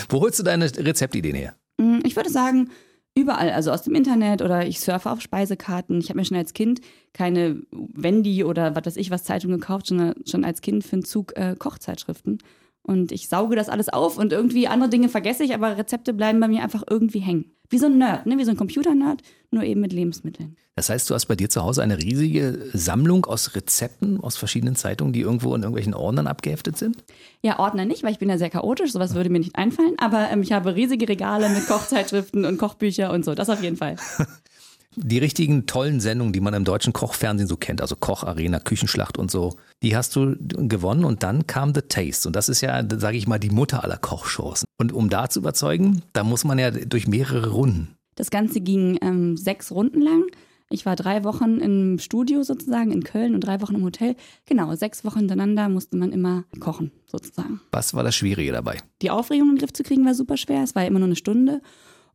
Wo 0.09 0.23
holst 0.23 0.38
du 0.38 0.43
deine 0.43 0.65
Rezeptideen 0.65 1.35
her? 1.35 1.55
Mm, 1.77 1.99
Ich 2.05 2.17
würde 2.17 2.31
sagen, 2.31 2.71
überall, 3.15 3.50
also 3.50 3.73
aus 3.73 3.82
dem 3.82 3.94
Internet 3.94 4.41
oder 4.41 4.67
ich 4.67 4.81
surfe 4.81 5.11
auf 5.11 5.21
Speisekarten. 5.21 5.99
Ich 6.00 6.09
habe 6.09 6.19
mir 6.19 6.25
schon 6.25 6.38
als 6.38 6.55
Kind 6.55 6.81
keine 7.12 7.61
Wendy 7.73 8.43
oder 8.43 8.75
was 8.75 8.87
weiß 8.87 8.97
ich 8.97 9.11
was 9.11 9.25
Zeitung 9.25 9.50
gekauft, 9.50 9.88
sondern 9.88 10.15
schon 10.25 10.47
als 10.47 10.62
Kind 10.62 10.83
für 10.83 10.94
einen 10.94 11.05
Zug 11.05 11.37
äh, 11.37 11.56
Kochzeitschriften. 11.59 12.38
Und 12.81 13.12
ich 13.12 13.29
sauge 13.29 13.55
das 13.55 13.69
alles 13.69 13.91
auf 13.91 14.17
und 14.17 14.33
irgendwie 14.33 14.67
andere 14.67 14.88
Dinge 14.88 15.11
vergesse 15.11 15.44
ich, 15.44 15.53
aber 15.53 15.76
Rezepte 15.76 16.15
bleiben 16.15 16.41
bei 16.41 16.49
mir 16.49 16.62
einfach 16.62 16.85
irgendwie 16.88 17.21
hängen. 17.21 17.53
Wie 17.70 17.78
so 17.78 17.87
ein 17.87 17.99
Nerd, 17.99 18.26
ne? 18.26 18.37
wie 18.37 18.44
so 18.44 18.50
ein 18.50 18.56
Computer-Nerd, 18.56 19.22
nur 19.52 19.62
eben 19.62 19.81
mit 19.81 19.93
Lebensmitteln. 19.93 20.56
Das 20.75 20.88
heißt, 20.88 21.08
du 21.08 21.14
hast 21.14 21.26
bei 21.26 21.37
dir 21.37 21.49
zu 21.49 21.62
Hause 21.62 21.82
eine 21.82 21.99
riesige 21.99 22.69
Sammlung 22.72 23.26
aus 23.26 23.55
Rezepten 23.55 24.20
aus 24.20 24.37
verschiedenen 24.37 24.75
Zeitungen, 24.75 25.12
die 25.12 25.20
irgendwo 25.20 25.55
in 25.55 25.62
irgendwelchen 25.62 25.94
Ordnern 25.94 26.26
abgeheftet 26.26 26.76
sind? 26.76 27.05
Ja, 27.43 27.61
Ordner 27.61 27.84
nicht, 27.84 28.02
weil 28.02 28.11
ich 28.12 28.19
bin 28.19 28.28
ja 28.28 28.38
sehr 28.38 28.50
chaotisch, 28.50 28.90
sowas 28.90 29.14
würde 29.14 29.31
mir 29.31 29.38
nicht 29.38 29.55
einfallen, 29.55 29.94
aber 29.99 30.31
ähm, 30.31 30.43
ich 30.43 30.52
habe 30.52 30.75
riesige 30.75 31.08
Regale 31.08 31.49
mit 31.49 31.67
Kochzeitschriften 31.67 32.44
und 32.44 32.58
Kochbücher 32.58 33.12
und 33.12 33.25
so, 33.25 33.34
das 33.34 33.49
auf 33.49 33.62
jeden 33.62 33.76
Fall. 33.76 33.96
Die 34.96 35.19
richtigen 35.19 35.66
tollen 35.66 36.00
Sendungen, 36.00 36.32
die 36.32 36.40
man 36.40 36.52
im 36.52 36.64
deutschen 36.64 36.92
Kochfernsehen 36.92 37.48
so 37.48 37.56
kennt, 37.56 37.81
also 37.81 37.94
Koch, 37.94 38.25
Arena, 38.25 38.58
Küchenschlacht 38.58 39.19
und 39.19 39.31
so, 39.31 39.56
die 39.82 39.96
hast 39.96 40.16
du 40.16 40.34
gewonnen 40.38 41.04
und 41.04 41.22
dann 41.22 41.46
kam 41.46 41.72
The 41.75 41.82
Taste. 41.82 42.28
Und 42.28 42.34
das 42.34 42.48
ist 42.48 42.60
ja, 42.60 42.82
sage 42.96 43.16
ich 43.16 43.28
mal, 43.28 43.38
die 43.38 43.50
Mutter 43.50 43.84
aller 43.84 43.98
Kochshows. 43.98 44.64
Und 44.78 44.92
um 44.92 45.08
da 45.08 45.28
zu 45.28 45.38
überzeugen, 45.38 46.02
da 46.12 46.25
muss 46.25 46.44
man 46.44 46.58
ja 46.58 46.72
durch 46.72 47.06
mehrere 47.06 47.50
Runden. 47.50 47.94
Das 48.16 48.31
Ganze 48.31 48.60
ging 48.60 48.98
ähm, 49.00 49.37
sechs 49.37 49.70
Runden 49.70 50.00
lang. 50.00 50.25
Ich 50.72 50.87
war 50.87 50.94
drei 50.94 51.25
Wochen 51.25 51.58
im 51.58 51.98
Studio 51.98 52.42
sozusagen 52.42 52.92
in 52.92 53.02
Köln 53.02 53.34
und 53.34 53.40
drei 53.40 53.60
Wochen 53.60 53.75
im 53.76 53.84
Hotel. 53.84 54.14
Genau, 54.46 54.75
sechs 54.75 55.04
Wochen 55.04 55.20
hintereinander 55.20 55.69
musste 55.69 55.96
man 55.96 56.12
immer 56.12 56.44
kochen 56.60 56.92
sozusagen. 57.06 57.60
Was 57.72 57.94
war 57.94 58.04
das 58.04 58.14
Schwierige 58.14 58.52
dabei? 58.52 58.78
Die 59.02 59.10
Aufregung 59.10 59.48
in 59.48 59.54
den 59.54 59.60
Griff 59.60 59.72
zu 59.72 59.82
kriegen 59.82 60.04
war 60.04 60.14
super 60.14 60.37
schwer. 60.37 60.62
Es 60.62 60.75
war 60.75 60.84
immer 60.84 61.00
nur 61.00 61.08
eine 61.08 61.16
Stunde. 61.16 61.60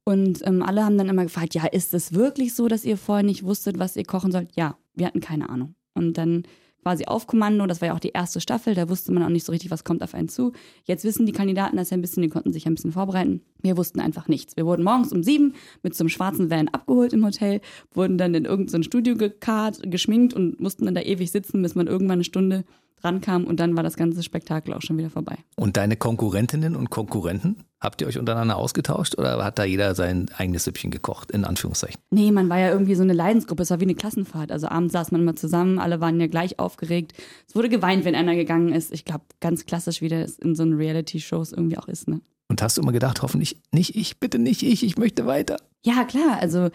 Und 0.06 0.46
ähm, 0.46 0.62
alle 0.62 0.86
haben 0.86 0.98
dann 0.98 1.10
immer 1.10 1.24
gefragt, 1.24 1.56
ja, 1.56 1.66
ist 1.66 1.94
es 1.94 2.14
wirklich 2.14 2.54
so, 2.54 2.68
dass 2.68 2.86
ihr 2.86 2.96
vorher 2.96 3.26
nicht 3.26 3.44
wusstet, 3.44 3.80
was 3.80 3.96
ihr 3.96 4.06
kochen 4.06 4.32
sollt? 4.32 4.50
Ja, 4.56 4.78
wir 4.94 5.08
hatten 5.08 5.20
keine 5.20 5.50
Ahnung. 5.50 5.76
Und 5.96 6.18
dann 6.18 6.44
quasi 6.84 7.06
auf 7.06 7.26
Kommando, 7.26 7.66
das 7.66 7.82
war 7.82 7.88
ja 7.88 7.96
auch 7.96 8.00
die 8.00 8.12
erste 8.12 8.40
Staffel, 8.40 8.76
da 8.76 8.88
wusste 8.88 9.12
man 9.12 9.24
auch 9.24 9.30
nicht 9.30 9.44
so 9.44 9.52
richtig, 9.52 9.72
was 9.72 9.84
kommt 9.84 10.04
auf 10.04 10.14
einen 10.14 10.30
zu. 10.30 10.52
Jetzt 10.84 11.04
wissen 11.04 11.26
die 11.26 11.32
Kandidaten 11.32 11.78
das 11.78 11.90
ja 11.90 11.98
ein 11.98 12.02
bisschen, 12.02 12.22
die 12.22 12.30
konnten 12.30 12.54
sich 12.54 12.68
ein 12.68 12.76
bisschen 12.76 12.92
vorbereiten. 12.92 13.42
Wir 13.64 13.76
wussten 13.76 14.00
einfach 14.00 14.28
nichts. 14.28 14.56
Wir 14.56 14.68
wurden 14.68 14.84
morgens 14.84 15.12
um 15.12 15.24
sieben 15.24 15.56
mit 15.82 15.96
so 15.96 16.04
einem 16.04 16.10
schwarzen 16.10 16.52
Van 16.52 16.68
abgeholt 16.68 17.12
im 17.14 17.26
Hotel, 17.26 17.60
wurden 17.92 18.20
dann 18.20 18.36
in 18.36 18.46
irgendein 18.46 18.84
Studio 18.84 19.16
gekarrt, 19.16 19.80
geschminkt 19.90 20.36
und 20.36 20.62
mussten 20.62 20.86
dann 20.86 20.94
da 20.94 21.02
ewig 21.02 21.32
sitzen, 21.32 21.64
bis 21.64 21.74
man 21.74 21.88
irgendwann 21.88 22.18
eine 22.18 22.24
Stunde 22.24 22.66
rankam 23.04 23.46
und 23.46 23.60
dann 23.60 23.76
war 23.76 23.84
das 23.84 23.96
ganze 23.96 24.24
Spektakel 24.24 24.74
auch 24.74 24.82
schon 24.82 24.98
wieder 24.98 25.10
vorbei. 25.10 25.38
Und 25.56 25.78
deine 25.78 25.96
Konkurrentinnen 25.96 26.76
und 26.76 26.90
Konkurrenten, 26.90 27.64
habt 27.80 28.02
ihr 28.02 28.08
euch 28.08 28.18
untereinander 28.18 28.58
ausgetauscht 28.58 29.18
oder 29.18 29.44
hat 29.44 29.60
da 29.60 29.64
jeder 29.64 29.96
sein 29.96 30.28
eigenes 30.38 30.64
Süppchen 30.64 30.92
gekocht, 30.92 31.32
in 31.32 31.46
Anführungszeichen? 31.46 32.02
Nee, 32.10 32.32
man 32.32 32.50
war 32.50 32.60
ja 32.60 32.70
irgendwie 32.70 32.96
so 32.96 33.04
eine 33.04 33.14
Leidensgruppe. 33.14 33.64
Es 33.64 33.70
war 33.70 33.80
wie 33.80 33.86
eine 33.86 33.96
Klassenfahrt. 33.96 34.52
Also 34.52 34.68
abends 34.68 34.94
saß 34.94 35.12
man 35.12 35.22
immer 35.22 35.36
zusammen, 35.36 35.80
alle 35.80 36.02
waren 36.02 36.20
ja 36.20 36.28
gleich 36.28 36.60
aufgeregt. 36.60 37.14
Es 37.48 37.56
wurde 37.56 37.70
geweint, 37.70 38.06
wenn 38.06 38.16
einer 38.16 38.36
gegangen 38.36 38.74
ist. 38.74 38.92
Ich 38.92 39.06
glaube, 39.06 39.26
ganz 39.40 39.66
klassisch, 39.66 40.02
wie 40.02 40.10
das 40.10 40.38
in 40.38 40.56
so 40.56 40.64
einen 40.64 40.74
Reality-Shows 40.74 41.54
irgendwie 41.54 41.78
auch 41.78 41.88
ist. 41.88 42.08
Ne? 42.08 42.22
Und 42.48 42.62
hast 42.62 42.78
du 42.78 42.82
immer 42.82 42.92
gedacht, 42.92 43.22
hoffentlich 43.22 43.62
nicht 43.72 43.96
ich, 43.96 44.20
bitte 44.20 44.40
nicht 44.40 44.64
ich, 44.64 44.84
ich 44.84 44.98
möchte 44.98 45.26
weiter. 45.26 45.58
Ja, 45.84 46.04
klar. 46.04 46.40
Also 46.40 46.70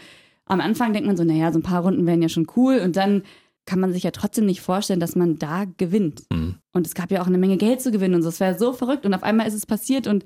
am 0.46 0.60
Anfang 0.60 0.92
denkt 0.92 1.06
man 1.06 1.16
so, 1.16 1.24
naja, 1.24 1.52
so 1.52 1.58
ein 1.58 1.62
paar 1.62 1.82
Runden 1.82 2.06
wären 2.06 2.22
ja 2.22 2.28
schon 2.28 2.46
cool. 2.56 2.80
Und 2.80 2.96
dann 2.96 3.22
kann 3.66 3.80
man 3.80 3.92
sich 3.92 4.02
ja 4.02 4.10
trotzdem 4.10 4.46
nicht 4.46 4.60
vorstellen, 4.60 5.00
dass 5.00 5.16
man 5.16 5.38
da 5.38 5.64
gewinnt. 5.76 6.24
Mhm. 6.32 6.56
Und 6.72 6.86
es 6.86 6.94
gab 6.94 7.10
ja 7.10 7.22
auch 7.22 7.26
eine 7.26 7.38
Menge 7.38 7.56
Geld 7.56 7.80
zu 7.80 7.90
gewinnen 7.90 8.14
und 8.14 8.22
so. 8.22 8.28
Es 8.28 8.40
wäre 8.40 8.58
so 8.58 8.72
verrückt. 8.72 9.06
Und 9.06 9.14
auf 9.14 9.22
einmal 9.22 9.46
ist 9.46 9.54
es 9.54 9.66
passiert 9.66 10.06
und 10.06 10.24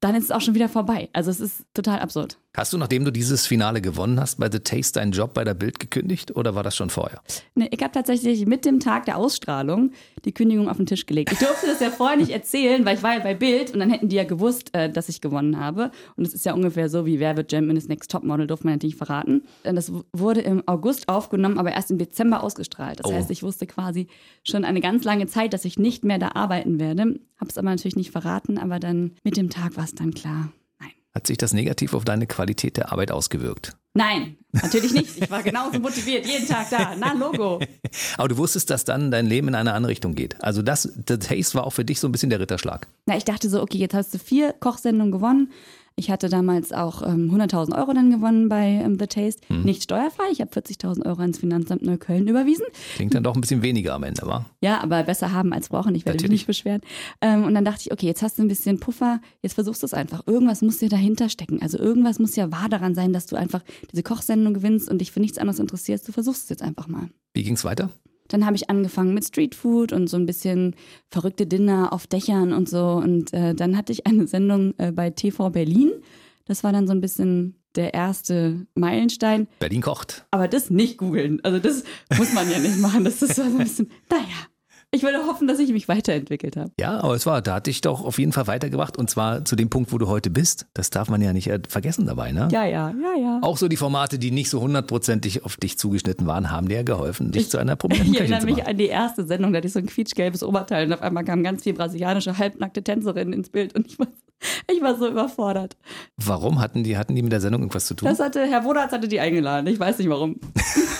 dann 0.00 0.14
ist 0.14 0.24
es 0.24 0.30
auch 0.30 0.40
schon 0.40 0.54
wieder 0.54 0.68
vorbei. 0.68 1.08
Also 1.12 1.30
es 1.30 1.40
ist 1.40 1.64
total 1.74 1.98
absurd. 2.00 2.38
Hast 2.56 2.72
du, 2.72 2.78
nachdem 2.78 3.04
du 3.04 3.12
dieses 3.12 3.46
Finale 3.46 3.80
gewonnen 3.82 4.18
hast, 4.18 4.40
bei 4.40 4.50
The 4.50 4.58
Taste 4.60 4.98
deinen 4.98 5.12
Job 5.12 5.34
bei 5.34 5.44
der 5.44 5.52
Bild 5.54 5.78
gekündigt 5.78 6.34
oder 6.34 6.54
war 6.54 6.62
das 6.62 6.74
schon 6.74 6.88
vorher? 6.88 7.20
Nee, 7.54 7.68
ich 7.70 7.80
habe 7.82 7.92
tatsächlich 7.92 8.46
mit 8.46 8.64
dem 8.64 8.80
Tag 8.80 9.04
der 9.04 9.18
Ausstrahlung 9.18 9.92
die 10.24 10.32
Kündigung 10.32 10.68
auf 10.68 10.78
den 10.78 10.86
Tisch 10.86 11.04
gelegt. 11.04 11.30
Ich 11.30 11.38
durfte 11.38 11.66
das 11.66 11.78
ja 11.78 11.90
vorher 11.90 12.16
nicht 12.16 12.30
erzählen, 12.30 12.84
weil 12.86 12.96
ich 12.96 13.02
war 13.02 13.12
ja 13.14 13.20
bei 13.20 13.34
Bild 13.34 13.72
und 13.74 13.80
dann 13.80 13.90
hätten 13.90 14.08
die 14.08 14.16
ja 14.16 14.24
gewusst, 14.24 14.74
äh, 14.74 14.90
dass 14.90 15.10
ich 15.10 15.20
gewonnen 15.20 15.60
habe. 15.60 15.92
Und 16.16 16.26
es 16.26 16.32
ist 16.32 16.46
ja 16.46 16.54
ungefähr 16.54 16.88
so 16.88 17.04
wie 17.04 17.20
Wer 17.20 17.36
wird 17.36 17.48
Germany's 17.48 17.86
Next 17.86 18.10
Topmodel, 18.10 18.46
durfte 18.46 18.64
man 18.66 18.74
natürlich 18.74 18.96
verraten. 18.96 19.42
Und 19.64 19.76
Das 19.76 19.92
w- 19.92 20.00
wurde 20.14 20.40
im 20.40 20.66
August 20.66 21.08
aufgenommen, 21.10 21.58
aber 21.58 21.72
erst 21.72 21.90
im 21.90 21.98
Dezember 21.98 22.42
ausgestrahlt. 22.42 23.00
Das 23.00 23.06
Oh. 23.06 23.14
heißt, 23.14 23.30
ich 23.30 23.42
wusste 23.42 23.66
quasi 23.66 24.08
schon 24.42 24.64
eine 24.64 24.80
ganz 24.80 25.04
lange 25.04 25.26
Zeit, 25.26 25.52
dass 25.52 25.66
ich 25.66 25.78
nicht 25.78 26.02
mehr 26.02 26.18
da 26.18 26.30
arbeiten 26.34 26.80
werde. 26.80 27.20
Habe 27.38 27.50
es 27.50 27.58
aber 27.58 27.68
natürlich 27.68 27.94
nicht 27.96 28.10
verraten, 28.10 28.56
aber 28.58 28.80
dann 28.80 29.12
mit 29.22 29.36
dem 29.36 29.50
Tag 29.50 29.76
war 29.76 29.84
es 29.84 29.94
dann 29.94 30.12
klar. 30.14 30.50
Hat 31.14 31.26
sich 31.26 31.38
das 31.38 31.52
negativ 31.52 31.94
auf 31.94 32.04
deine 32.04 32.26
Qualität 32.26 32.76
der 32.76 32.92
Arbeit 32.92 33.10
ausgewirkt? 33.10 33.76
Nein, 33.94 34.36
natürlich 34.52 34.92
nicht. 34.92 35.16
Ich 35.16 35.30
war 35.30 35.42
genauso 35.42 35.80
motiviert, 35.80 36.26
jeden 36.26 36.46
Tag 36.46 36.70
da. 36.70 36.94
Na, 36.96 37.12
Logo. 37.12 37.60
Aber 38.16 38.28
du 38.28 38.36
wusstest, 38.36 38.70
dass 38.70 38.84
dann 38.84 39.10
dein 39.10 39.26
Leben 39.26 39.48
in 39.48 39.54
eine 39.54 39.72
andere 39.72 39.90
Richtung 39.90 40.14
geht. 40.14 40.40
Also 40.42 40.62
das, 40.62 40.82
The 40.82 41.18
Taste 41.18 41.54
war 41.54 41.66
auch 41.66 41.72
für 41.72 41.84
dich 41.84 41.98
so 41.98 42.06
ein 42.06 42.12
bisschen 42.12 42.30
der 42.30 42.38
Ritterschlag. 42.38 42.86
Na, 43.06 43.16
ich 43.16 43.24
dachte 43.24 43.48
so, 43.48 43.60
okay, 43.60 43.78
jetzt 43.78 43.94
hast 43.94 44.14
du 44.14 44.18
vier 44.18 44.52
Kochsendungen 44.52 45.10
gewonnen. 45.10 45.50
Ich 45.98 46.12
hatte 46.12 46.28
damals 46.28 46.72
auch 46.72 47.02
ähm, 47.02 47.28
100.000 47.34 47.76
Euro 47.76 47.92
dann 47.92 48.10
gewonnen 48.10 48.48
bei 48.48 48.66
ähm, 48.66 48.98
The 49.00 49.08
Taste. 49.08 49.40
Nicht 49.52 49.82
steuerfrei. 49.82 50.26
Ich 50.30 50.40
habe 50.40 50.50
40.000 50.52 51.04
Euro 51.04 51.22
ans 51.22 51.38
Finanzamt 51.38 51.82
Neukölln 51.82 52.28
überwiesen. 52.28 52.66
Klingt 52.94 53.14
dann 53.14 53.24
doch 53.24 53.34
ein 53.34 53.40
bisschen 53.40 53.62
weniger 53.62 53.94
am 53.94 54.04
Ende, 54.04 54.22
wa? 54.24 54.46
Ja, 54.60 54.80
aber 54.80 55.02
besser 55.02 55.32
haben 55.32 55.52
als 55.52 55.70
brauchen. 55.70 55.96
Ich 55.96 56.06
werde 56.06 56.22
mich 56.22 56.30
nicht 56.30 56.46
beschweren. 56.46 56.82
Ähm, 57.20 57.42
und 57.42 57.54
dann 57.54 57.64
dachte 57.64 57.80
ich, 57.84 57.92
okay, 57.92 58.06
jetzt 58.06 58.22
hast 58.22 58.38
du 58.38 58.42
ein 58.42 58.48
bisschen 58.48 58.78
Puffer. 58.78 59.20
Jetzt 59.42 59.54
versuchst 59.54 59.82
du 59.82 59.86
es 59.86 59.94
einfach. 59.94 60.22
Irgendwas 60.26 60.62
muss 60.62 60.78
dir 60.78 60.88
dahinter 60.88 61.28
stecken. 61.28 61.60
Also 61.62 61.78
irgendwas 61.78 62.20
muss 62.20 62.36
ja 62.36 62.52
wahr 62.52 62.68
daran 62.68 62.94
sein, 62.94 63.12
dass 63.12 63.26
du 63.26 63.34
einfach 63.34 63.64
diese 63.90 64.04
Kochsendung 64.04 64.54
gewinnst 64.54 64.88
und 64.88 64.98
dich 65.00 65.10
für 65.10 65.20
nichts 65.20 65.38
anderes 65.38 65.58
interessierst. 65.58 66.06
Du 66.06 66.12
versuchst 66.12 66.44
es 66.44 66.48
jetzt 66.48 66.62
einfach 66.62 66.86
mal. 66.86 67.08
Wie 67.34 67.42
ging's 67.42 67.64
weiter? 67.64 67.90
Dann 68.28 68.46
habe 68.46 68.56
ich 68.56 68.70
angefangen 68.70 69.14
mit 69.14 69.24
Streetfood 69.24 69.92
und 69.92 70.08
so 70.08 70.16
ein 70.16 70.26
bisschen 70.26 70.76
verrückte 71.10 71.46
Dinner 71.46 71.92
auf 71.92 72.06
Dächern 72.06 72.52
und 72.52 72.68
so. 72.68 72.92
Und 72.92 73.32
äh, 73.32 73.54
dann 73.54 73.76
hatte 73.76 73.92
ich 73.92 74.06
eine 74.06 74.26
Sendung 74.26 74.74
äh, 74.78 74.92
bei 74.92 75.10
TV 75.10 75.50
Berlin. 75.50 75.90
Das 76.44 76.64
war 76.64 76.72
dann 76.72 76.86
so 76.86 76.92
ein 76.92 77.00
bisschen 77.00 77.56
der 77.74 77.94
erste 77.94 78.66
Meilenstein. 78.74 79.48
Berlin 79.58 79.82
kocht. 79.82 80.26
Aber 80.30 80.48
das 80.48 80.70
nicht 80.70 80.98
googeln. 80.98 81.40
Also 81.44 81.58
das 81.58 81.84
muss 82.16 82.32
man 82.32 82.50
ja 82.50 82.58
nicht 82.58 82.78
machen. 82.78 83.04
Das 83.04 83.22
ist 83.22 83.36
so 83.36 83.42
ein 83.42 83.58
bisschen, 83.58 83.90
naja. 84.10 84.48
Ich 84.90 85.02
würde 85.02 85.18
hoffen, 85.26 85.46
dass 85.46 85.58
ich 85.58 85.70
mich 85.70 85.86
weiterentwickelt 85.86 86.56
habe. 86.56 86.70
Ja, 86.80 87.00
aber 87.00 87.14
es 87.14 87.26
war, 87.26 87.42
da 87.42 87.56
hat 87.56 87.66
dich 87.66 87.82
doch 87.82 88.02
auf 88.02 88.18
jeden 88.18 88.32
Fall 88.32 88.46
weitergebracht 88.46 88.96
und 88.96 89.10
zwar 89.10 89.44
zu 89.44 89.54
dem 89.54 89.68
Punkt, 89.68 89.92
wo 89.92 89.98
du 89.98 90.08
heute 90.08 90.30
bist. 90.30 90.66
Das 90.72 90.88
darf 90.88 91.10
man 91.10 91.20
ja 91.20 91.34
nicht 91.34 91.48
äh, 91.48 91.60
vergessen 91.68 92.06
dabei, 92.06 92.32
ne? 92.32 92.48
Ja, 92.50 92.64
ja, 92.64 92.90
ja, 92.90 93.20
ja. 93.20 93.38
Auch 93.42 93.58
so 93.58 93.68
die 93.68 93.76
Formate, 93.76 94.18
die 94.18 94.30
nicht 94.30 94.48
so 94.48 94.62
hundertprozentig 94.62 95.44
auf 95.44 95.58
dich 95.58 95.78
zugeschnitten 95.78 96.26
waren, 96.26 96.50
haben 96.50 96.68
dir 96.68 96.84
geholfen, 96.84 97.32
dich 97.32 97.42
ich, 97.42 97.50
zu 97.50 97.58
einer 97.58 97.76
prominenten 97.76 98.14
Ich 98.14 98.20
erinnere 98.20 98.44
mich 98.46 98.66
an 98.66 98.78
die 98.78 98.86
erste 98.86 99.26
Sendung, 99.26 99.52
da 99.52 99.58
hatte 99.58 99.66
ich 99.66 99.74
so 99.74 99.78
ein 99.78 99.86
quietschgelbes 99.86 100.42
Oberteil 100.42 100.86
und 100.86 100.94
auf 100.94 101.02
einmal 101.02 101.24
kamen 101.24 101.42
ganz 101.42 101.64
viele 101.64 101.76
brasilianische 101.76 102.38
halbnackte 102.38 102.82
Tänzerinnen 102.82 103.34
ins 103.34 103.50
Bild 103.50 103.74
und 103.74 103.86
ich 103.86 103.98
war, 103.98 104.06
ich 104.72 104.80
war 104.80 104.96
so 104.96 105.06
überfordert. 105.06 105.76
Warum 106.16 106.60
hatten 106.60 106.82
die, 106.82 106.96
hatten 106.96 107.14
die 107.14 107.22
mit 107.22 107.32
der 107.32 107.42
Sendung 107.42 107.60
irgendwas 107.60 107.84
zu 107.84 107.94
tun? 107.94 108.08
Das 108.08 108.20
hatte, 108.20 108.46
Herr 108.46 108.64
Wodatz 108.64 108.92
hatte 108.92 109.06
die 109.06 109.20
eingeladen. 109.20 109.66
Ich 109.66 109.78
weiß 109.78 109.98
nicht 109.98 110.08
warum. 110.08 110.40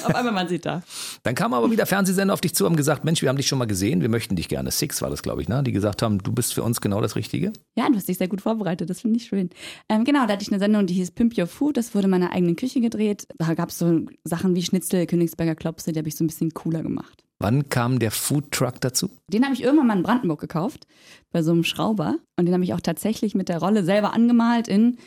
Auf 0.04 0.14
einmal 0.14 0.32
man 0.32 0.48
sieht 0.48 0.66
da. 0.66 0.82
Dann 1.22 1.34
kamen 1.34 1.54
aber 1.54 1.70
wieder 1.70 1.86
Fernsehsender 1.86 2.34
auf 2.34 2.40
dich 2.40 2.54
zu, 2.54 2.64
haben 2.64 2.76
gesagt, 2.76 3.04
Mensch, 3.04 3.22
wir 3.22 3.28
haben 3.28 3.36
dich 3.36 3.46
schon 3.46 3.58
mal 3.58 3.66
gesehen, 3.66 4.00
wir 4.00 4.08
möchten 4.08 4.36
dich 4.36 4.48
gerne. 4.48 4.70
Six 4.70 5.02
war 5.02 5.10
das, 5.10 5.22
glaube 5.22 5.42
ich, 5.42 5.48
ne? 5.48 5.62
Die 5.62 5.72
gesagt 5.72 6.02
haben, 6.02 6.18
du 6.18 6.32
bist 6.32 6.54
für 6.54 6.62
uns 6.62 6.80
genau 6.80 7.00
das 7.00 7.16
Richtige. 7.16 7.52
Ja, 7.76 7.88
du 7.88 7.96
hast 7.96 8.08
dich 8.08 8.18
sehr 8.18 8.28
gut 8.28 8.40
vorbereitet, 8.40 8.90
das 8.90 9.00
finde 9.00 9.18
ich 9.18 9.26
schön. 9.26 9.50
Ähm, 9.88 10.04
genau, 10.04 10.26
da 10.26 10.34
hatte 10.34 10.42
ich 10.42 10.50
eine 10.50 10.58
Sendung, 10.58 10.86
die 10.86 10.94
hieß 10.94 11.10
Pimp 11.12 11.36
Your 11.36 11.46
Food, 11.46 11.76
das 11.76 11.94
wurde 11.94 12.04
in 12.06 12.10
meiner 12.10 12.32
eigenen 12.32 12.56
Küche 12.56 12.80
gedreht. 12.80 13.26
Da 13.38 13.54
gab 13.54 13.70
es 13.70 13.78
so 13.78 14.00
Sachen 14.24 14.54
wie 14.54 14.62
Schnitzel, 14.62 15.06
Königsberger 15.06 15.54
Klopse, 15.54 15.92
die 15.92 15.98
habe 15.98 16.08
ich 16.08 16.16
so 16.16 16.24
ein 16.24 16.28
bisschen 16.28 16.52
cooler 16.54 16.82
gemacht. 16.82 17.24
Wann 17.42 17.70
kam 17.70 17.98
der 17.98 18.10
Food 18.10 18.50
Truck 18.50 18.80
dazu? 18.82 19.08
Den 19.28 19.44
habe 19.44 19.54
ich 19.54 19.62
irgendwann 19.62 19.86
mal 19.86 19.96
in 19.96 20.02
Brandenburg 20.02 20.40
gekauft, 20.40 20.86
bei 21.32 21.42
so 21.42 21.52
einem 21.52 21.64
Schrauber. 21.64 22.18
Und 22.36 22.44
den 22.44 22.52
habe 22.52 22.64
ich 22.64 22.74
auch 22.74 22.80
tatsächlich 22.80 23.34
mit 23.34 23.48
der 23.48 23.58
Rolle 23.58 23.82
selber 23.82 24.12
angemalt 24.12 24.68
in 24.68 24.98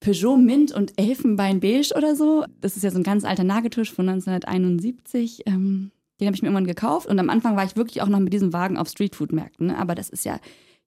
Peugeot 0.00 0.38
Mint 0.38 0.72
und 0.72 0.98
Elfenbein-Beige 0.98 1.94
oder 1.94 2.16
so. 2.16 2.44
Das 2.60 2.76
ist 2.76 2.82
ja 2.82 2.90
so 2.90 2.98
ein 2.98 3.02
ganz 3.04 3.24
alter 3.24 3.44
Nageltisch 3.44 3.92
von 3.92 4.08
1971. 4.08 5.42
Ähm, 5.46 5.90
den 6.18 6.26
habe 6.26 6.34
ich 6.34 6.42
mir 6.42 6.48
irgendwann 6.48 6.66
gekauft 6.66 7.06
und 7.06 7.18
am 7.18 7.30
Anfang 7.30 7.56
war 7.56 7.64
ich 7.64 7.76
wirklich 7.76 8.02
auch 8.02 8.08
noch 8.08 8.18
mit 8.18 8.32
diesem 8.32 8.52
Wagen 8.52 8.76
auf 8.76 8.88
Streetfood-Märkten. 8.88 9.68
Ne? 9.68 9.78
Aber 9.78 9.94
das 9.94 10.10
ist 10.10 10.24
ja 10.24 10.38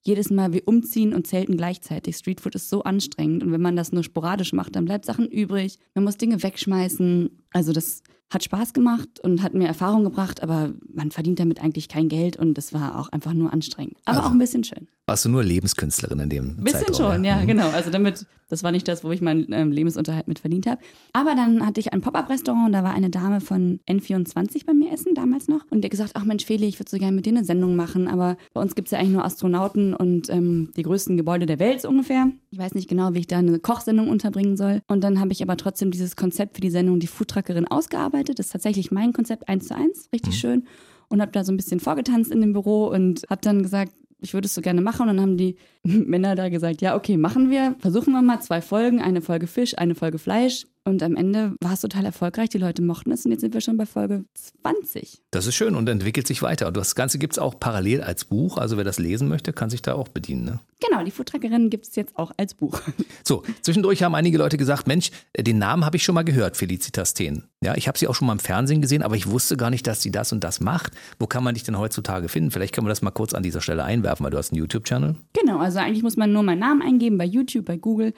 jedes 0.01 0.29
Mal 0.29 0.53
wie 0.53 0.62
umziehen 0.62 1.13
und 1.13 1.27
zelten 1.27 1.58
gleichzeitig. 1.58 2.17
Streetfood 2.17 2.55
ist 2.55 2.70
so 2.70 2.84
anstrengend 2.84 3.43
und 3.43 3.51
wenn 3.51 3.62
man 3.62 3.75
das 3.75 3.91
nur 3.91 4.03
sporadisch 4.03 4.51
macht, 4.53 4.75
dann 4.75 4.86
bleibt 4.86 5.05
Sachen 5.05 5.27
übrig. 5.27 5.79
Man 5.96 6.03
muss 6.03 6.17
Dinge 6.17 6.41
wegschmeißen. 6.43 7.29
Also 7.51 7.72
das 7.72 8.03
hat 8.33 8.43
Spaß 8.43 8.73
gemacht 8.73 9.19
und 9.21 9.41
hat 9.43 9.53
mir 9.53 9.67
Erfahrung 9.67 10.03
gebracht, 10.03 10.41
aber 10.43 10.73
man 10.93 11.11
verdient 11.11 11.39
damit 11.39 11.61
eigentlich 11.61 11.87
kein 11.87 12.09
Geld 12.09 12.37
und 12.37 12.57
es 12.57 12.73
war 12.73 12.99
auch 12.99 13.09
einfach 13.09 13.33
nur 13.33 13.53
anstrengend. 13.53 13.97
Aber 14.05 14.17
Also- 14.17 14.29
auch 14.29 14.31
ein 14.33 14.39
bisschen 14.39 14.63
schön. 14.63 14.87
Warst 15.05 15.25
du 15.25 15.29
nur 15.29 15.43
Lebenskünstlerin 15.43 16.17
in 16.19 16.29
dem 16.29 16.45
Ein 16.59 16.63
bisschen 16.63 16.79
Zeitraum? 16.93 17.11
schon, 17.15 17.25
ja, 17.25 17.35
Mhm. 17.41 17.47
genau. 17.47 17.69
Also 17.71 17.89
damit, 17.89 18.25
das 18.47 18.63
war 18.63 18.71
nicht 18.71 18.87
das, 18.87 19.03
wo 19.03 19.11
ich 19.11 19.19
meinen 19.19 19.51
ähm, 19.51 19.69
Lebensunterhalt 19.73 20.29
mit 20.29 20.39
verdient 20.39 20.65
habe. 20.65 20.79
Aber 21.11 21.35
dann 21.35 21.65
hatte 21.65 21.81
ich 21.81 21.91
ein 21.91 21.99
Pop-Up-Restaurant 21.99 22.67
und 22.67 22.71
da 22.71 22.85
war 22.85 22.93
eine 22.93 23.09
Dame 23.09 23.41
von 23.41 23.81
N24 23.85 24.65
bei 24.65 24.73
mir 24.73 24.93
essen, 24.93 25.13
damals 25.13 25.49
noch. 25.49 25.65
Und 25.69 25.81
die 25.81 25.87
hat 25.87 25.91
gesagt, 25.91 26.11
ach 26.13 26.23
Mensch, 26.23 26.45
Feli, 26.45 26.67
ich 26.67 26.79
würde 26.79 26.89
so 26.89 26.97
gerne 26.97 27.13
mit 27.17 27.25
dir 27.25 27.31
eine 27.33 27.43
Sendung 27.43 27.75
machen, 27.75 28.07
aber 28.07 28.37
bei 28.53 28.61
uns 28.61 28.75
gibt 28.75 28.87
es 28.87 28.91
ja 28.93 28.99
eigentlich 28.99 29.11
nur 29.11 29.25
Astronauten 29.25 29.93
und 29.93 30.29
ähm, 30.29 30.71
die 30.77 30.83
größten 30.83 31.17
Gebäude 31.17 31.47
der 31.47 31.59
Welt 31.59 31.81
so 31.81 31.89
ungefähr. 31.89 32.31
Ich 32.51 32.57
weiß 32.59 32.73
nicht 32.73 32.87
genau, 32.87 33.13
wie 33.13 33.19
ich 33.19 33.27
da 33.27 33.39
eine 33.39 33.59
Kochsendung 33.59 34.07
unterbringen 34.09 34.55
soll. 34.55 34.81
Und 34.87 35.03
dann 35.03 35.19
habe 35.19 35.33
ich 35.33 35.41
aber 35.43 35.57
trotzdem 35.57 35.91
dieses 35.91 36.15
Konzept 36.15 36.55
für 36.55 36.61
die 36.61 36.69
Sendung 36.69 37.01
Die 37.01 37.07
Foodtruckerin 37.07 37.67
ausgearbeitet. 37.67 38.22
Das 38.29 38.47
ist 38.47 38.51
tatsächlich 38.51 38.91
mein 38.91 39.13
Konzept 39.13 39.47
eins 39.47 39.67
zu 39.67 39.75
eins, 39.75 40.09
richtig 40.13 40.37
schön. 40.37 40.67
Und 41.09 41.21
habe 41.21 41.31
da 41.31 41.43
so 41.43 41.51
ein 41.51 41.57
bisschen 41.57 41.79
vorgetanzt 41.79 42.31
in 42.31 42.41
dem 42.41 42.53
Büro 42.53 42.87
und 42.87 43.23
habe 43.29 43.41
dann 43.41 43.61
gesagt, 43.61 43.93
ich 44.21 44.33
würde 44.33 44.45
es 44.45 44.55
so 44.55 44.61
gerne 44.61 44.81
machen. 44.81 45.01
Und 45.03 45.17
dann 45.17 45.21
haben 45.21 45.37
die 45.37 45.57
Männer 45.83 46.35
da 46.35 46.49
gesagt, 46.49 46.81
ja, 46.81 46.95
okay, 46.95 47.17
machen 47.17 47.49
wir. 47.49 47.75
Versuchen 47.79 48.13
wir 48.13 48.21
mal 48.21 48.41
zwei 48.41 48.61
Folgen, 48.61 49.01
eine 49.01 49.21
Folge 49.21 49.47
Fisch, 49.47 49.77
eine 49.77 49.95
Folge 49.95 50.17
Fleisch. 50.17 50.65
Und 50.85 51.01
am 51.01 51.15
Ende 51.15 51.55
war 51.61 51.73
es 51.73 51.81
total 51.81 52.03
erfolgreich. 52.03 52.49
Die 52.49 52.57
Leute 52.57 52.81
mochten 52.81 53.11
es 53.11 53.25
und 53.25 53.31
jetzt 53.31 53.39
sind 53.39 53.53
wir 53.53 53.61
schon 53.61 53.77
bei 53.77 53.85
Folge 53.85 54.25
20. 54.33 55.21
Das 55.31 55.47
ist 55.47 55.55
schön 55.55 55.75
und 55.75 55.87
entwickelt 55.87 56.27
sich 56.27 56.41
weiter. 56.41 56.67
Und 56.67 56.75
das 56.75 56.93
Ganze 56.93 57.19
gibt 57.19 57.33
es 57.33 57.39
auch 57.39 57.57
parallel 57.57 58.01
als 58.01 58.25
Buch. 58.25 58.57
Also 58.57 58.75
wer 58.75 58.83
das 58.83 58.99
lesen 58.99 59.29
möchte, 59.29 59.53
kann 59.53 59.69
sich 59.69 59.81
da 59.81 59.93
auch 59.93 60.09
bedienen. 60.09 60.43
Ne? 60.43 60.59
Genau, 60.85 61.01
die 61.05 61.11
Foodtrackerin 61.11 61.69
gibt 61.69 61.87
es 61.87 61.95
jetzt 61.95 62.17
auch 62.17 62.31
als 62.37 62.53
Buch. 62.53 62.81
So, 63.25 63.43
zwischendurch 63.61 64.03
haben 64.03 64.15
einige 64.15 64.37
Leute 64.37 64.57
gesagt, 64.57 64.85
Mensch, 64.85 65.09
äh, 65.31 65.43
den 65.43 65.57
Namen 65.57 65.85
habe 65.85 65.95
ich 65.95 66.03
schon 66.03 66.13
mal 66.13 66.23
gehört, 66.23 66.57
Felicitas 66.57 67.13
Thien. 67.13 67.45
Ja, 67.63 67.75
ich 67.75 67.87
habe 67.87 67.97
sie 67.97 68.09
auch 68.09 68.15
schon 68.15 68.27
mal 68.27 68.33
im 68.33 68.39
Fernsehen 68.39 68.81
gesehen, 68.81 69.01
aber 69.01 69.15
ich 69.15 69.29
wusste 69.29 69.55
gar 69.55 69.69
nicht, 69.69 69.87
dass 69.87 70.01
sie 70.01 70.11
das 70.11 70.33
und 70.33 70.43
das 70.43 70.59
macht. 70.59 70.91
Wo 71.19 71.27
kann 71.27 71.41
man 71.41 71.53
dich 71.53 71.63
denn 71.63 71.77
heutzutage 71.77 72.27
finden? 72.27 72.51
Vielleicht 72.51 72.75
können 72.75 72.85
wir 72.85 72.89
das 72.89 73.01
mal 73.01 73.11
kurz 73.11 73.33
an 73.33 73.41
dieser 73.41 73.61
Stelle 73.61 73.85
einwerfen, 73.85 74.25
weil 74.25 74.31
du 74.31 74.37
hast 74.37 74.51
einen 74.51 74.59
YouTube-Channel. 74.59 75.15
Genau, 75.31 75.59
also 75.59 75.79
eigentlich 75.79 76.03
muss 76.03 76.17
man 76.17 76.33
nur 76.33 76.43
meinen 76.43 76.59
Namen 76.59 76.81
eingeben 76.81 77.17
bei 77.17 77.25
YouTube, 77.25 77.63
bei 77.63 77.77
Google 77.77 78.13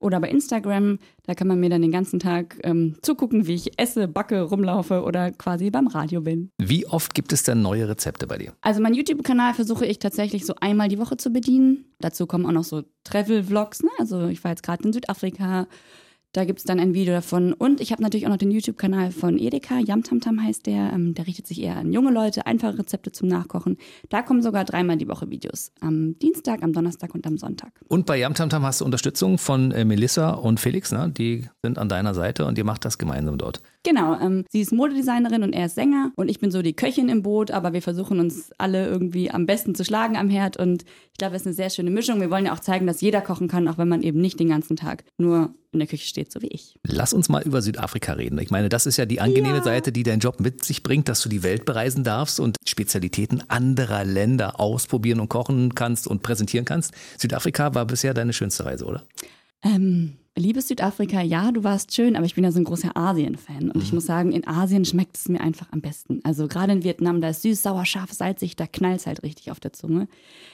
oder 0.00 0.20
bei 0.20 0.28
Instagram. 0.28 0.98
Da 1.26 1.34
kann 1.34 1.46
man 1.48 1.60
mir 1.60 1.70
dann 1.70 1.82
den 1.82 1.92
ganzen 1.92 2.20
Tag 2.20 2.58
ähm, 2.62 2.96
zugucken, 3.02 3.46
wie 3.46 3.54
ich 3.54 3.78
esse, 3.78 4.08
backe, 4.08 4.42
rumlaufe 4.42 5.02
oder 5.02 5.30
quasi 5.32 5.70
beim 5.70 5.86
Radio 5.86 6.20
bin. 6.20 6.50
Wie 6.58 6.86
oft 6.86 7.14
gibt 7.14 7.32
es 7.32 7.42
denn 7.42 7.62
neue 7.62 7.88
Rezepte 7.88 8.26
bei 8.26 8.38
dir? 8.38 8.52
Also 8.60 8.80
meinen 8.80 8.94
YouTube-Kanal 8.94 9.54
versuche 9.54 9.86
ich 9.86 9.98
tatsächlich 9.98 10.46
so 10.46 10.54
einmal 10.60 10.88
die 10.88 10.98
Woche 10.98 11.16
zu 11.16 11.30
bedienen. 11.30 11.84
Dazu 12.00 12.26
kommen 12.26 12.46
auch 12.46 12.52
noch 12.52 12.64
so 12.64 12.82
Travel-Vlogs. 13.04 13.82
Ne? 13.82 13.90
Also 13.98 14.28
ich 14.28 14.42
war 14.44 14.52
jetzt 14.52 14.62
gerade 14.62 14.84
in 14.84 14.92
Südafrika. 14.92 15.66
Da 16.32 16.44
gibt 16.44 16.58
es 16.58 16.64
dann 16.64 16.78
ein 16.78 16.92
Video 16.92 17.14
davon. 17.14 17.54
Und 17.54 17.80
ich 17.80 17.90
habe 17.90 18.02
natürlich 18.02 18.26
auch 18.26 18.30
noch 18.30 18.36
den 18.36 18.50
YouTube-Kanal 18.50 19.12
von 19.12 19.38
Edeka. 19.38 19.78
Yamtamtam 19.78 20.42
heißt 20.42 20.66
der. 20.66 20.92
Ähm, 20.92 21.14
der 21.14 21.26
richtet 21.26 21.46
sich 21.46 21.62
eher 21.62 21.76
an 21.76 21.92
junge 21.92 22.10
Leute, 22.10 22.46
einfache 22.46 22.78
Rezepte 22.78 23.12
zum 23.12 23.28
Nachkochen. 23.28 23.78
Da 24.10 24.22
kommen 24.22 24.42
sogar 24.42 24.64
dreimal 24.64 24.98
die 24.98 25.08
Woche 25.08 25.30
Videos. 25.30 25.72
Am 25.80 26.18
Dienstag, 26.18 26.62
am 26.62 26.72
Donnerstag 26.72 27.14
und 27.14 27.26
am 27.26 27.38
Sonntag. 27.38 27.72
Und 27.88 28.04
bei 28.04 28.18
Yamtamtam 28.18 28.62
hast 28.64 28.82
du 28.82 28.84
Unterstützung 28.84 29.38
von 29.38 29.72
äh, 29.72 29.84
Melissa 29.84 30.30
und 30.30 30.60
Felix, 30.60 30.92
ne? 30.92 31.10
Die 31.16 31.48
sind 31.62 31.78
an 31.78 31.88
deiner 31.88 32.12
Seite 32.14 32.44
und 32.44 32.58
ihr 32.58 32.64
macht 32.64 32.84
das 32.84 32.98
gemeinsam 32.98 33.38
dort. 33.38 33.62
Genau, 33.82 34.18
ähm, 34.20 34.44
sie 34.50 34.60
ist 34.60 34.72
Modedesignerin 34.72 35.42
und 35.42 35.54
er 35.54 35.66
ist 35.66 35.76
Sänger 35.76 36.12
und 36.16 36.28
ich 36.28 36.40
bin 36.40 36.50
so 36.50 36.60
die 36.60 36.74
Köchin 36.74 37.08
im 37.08 37.22
Boot, 37.22 37.50
aber 37.50 37.72
wir 37.72 37.80
versuchen 37.80 38.20
uns 38.20 38.50
alle 38.58 38.86
irgendwie 38.86 39.30
am 39.30 39.46
besten 39.46 39.74
zu 39.74 39.84
schlagen 39.84 40.16
am 40.16 40.28
Herd 40.28 40.58
und 40.58 40.84
ich 41.18 41.20
glaube, 41.20 41.34
es 41.34 41.42
ist 41.42 41.46
eine 41.46 41.54
sehr 41.56 41.70
schöne 41.70 41.90
Mischung. 41.90 42.20
Wir 42.20 42.30
wollen 42.30 42.46
ja 42.46 42.52
auch 42.54 42.60
zeigen, 42.60 42.86
dass 42.86 43.00
jeder 43.00 43.20
kochen 43.20 43.48
kann, 43.48 43.66
auch 43.66 43.76
wenn 43.76 43.88
man 43.88 44.04
eben 44.04 44.20
nicht 44.20 44.38
den 44.38 44.50
ganzen 44.50 44.76
Tag 44.76 45.02
nur 45.18 45.52
in 45.72 45.80
der 45.80 45.88
Küche 45.88 46.06
steht, 46.06 46.30
so 46.30 46.40
wie 46.42 46.46
ich. 46.46 46.78
Lass 46.86 47.12
uns 47.12 47.28
mal 47.28 47.42
über 47.42 47.60
Südafrika 47.60 48.12
reden. 48.12 48.38
Ich 48.38 48.52
meine, 48.52 48.68
das 48.68 48.86
ist 48.86 48.98
ja 48.98 49.04
die 49.04 49.20
angenehme 49.20 49.56
Ja. 49.56 49.64
Seite, 49.64 49.90
die 49.90 50.04
dein 50.04 50.20
Job 50.20 50.38
mit 50.38 50.64
sich 50.64 50.84
bringt, 50.84 51.08
dass 51.08 51.20
du 51.20 51.28
die 51.28 51.42
Welt 51.42 51.64
bereisen 51.64 52.04
darfst 52.04 52.38
und 52.38 52.56
Spezialitäten 52.64 53.42
anderer 53.48 54.04
Länder 54.04 54.60
ausprobieren 54.60 55.18
und 55.18 55.28
kochen 55.28 55.74
kannst 55.74 56.06
und 56.06 56.22
präsentieren 56.22 56.64
kannst. 56.64 56.94
Südafrika 57.16 57.74
war 57.74 57.84
bisher 57.86 58.14
deine 58.14 58.32
schönste 58.32 58.64
Reise, 58.64 58.84
oder? 58.84 59.04
Ähm, 59.64 60.18
liebes 60.38 60.68
Südafrika, 60.68 61.20
ja, 61.20 61.52
du 61.52 61.64
warst 61.64 61.94
schön, 61.94 62.16
aber 62.16 62.26
ich 62.26 62.34
bin 62.34 62.44
ja 62.44 62.52
so 62.52 62.58
ein 62.58 62.64
großer 62.64 62.96
Asien-Fan. 62.96 63.70
Und 63.70 63.82
ich 63.82 63.92
muss 63.92 64.06
sagen, 64.06 64.32
in 64.32 64.46
Asien 64.46 64.84
schmeckt 64.84 65.16
es 65.16 65.28
mir 65.28 65.40
einfach 65.40 65.66
am 65.72 65.80
besten. 65.80 66.20
Also 66.24 66.48
gerade 66.48 66.72
in 66.72 66.84
Vietnam, 66.84 67.20
da 67.20 67.30
ist 67.30 67.42
süß, 67.42 67.62
sauer, 67.62 67.84
scharf, 67.84 68.12
salzig, 68.12 68.56
da 68.56 68.66
knallt 68.66 69.00
es 69.00 69.06
halt 69.06 69.22
richtig 69.22 69.50
auf 69.50 69.60
der 69.60 69.72
Zunge. 69.72 70.08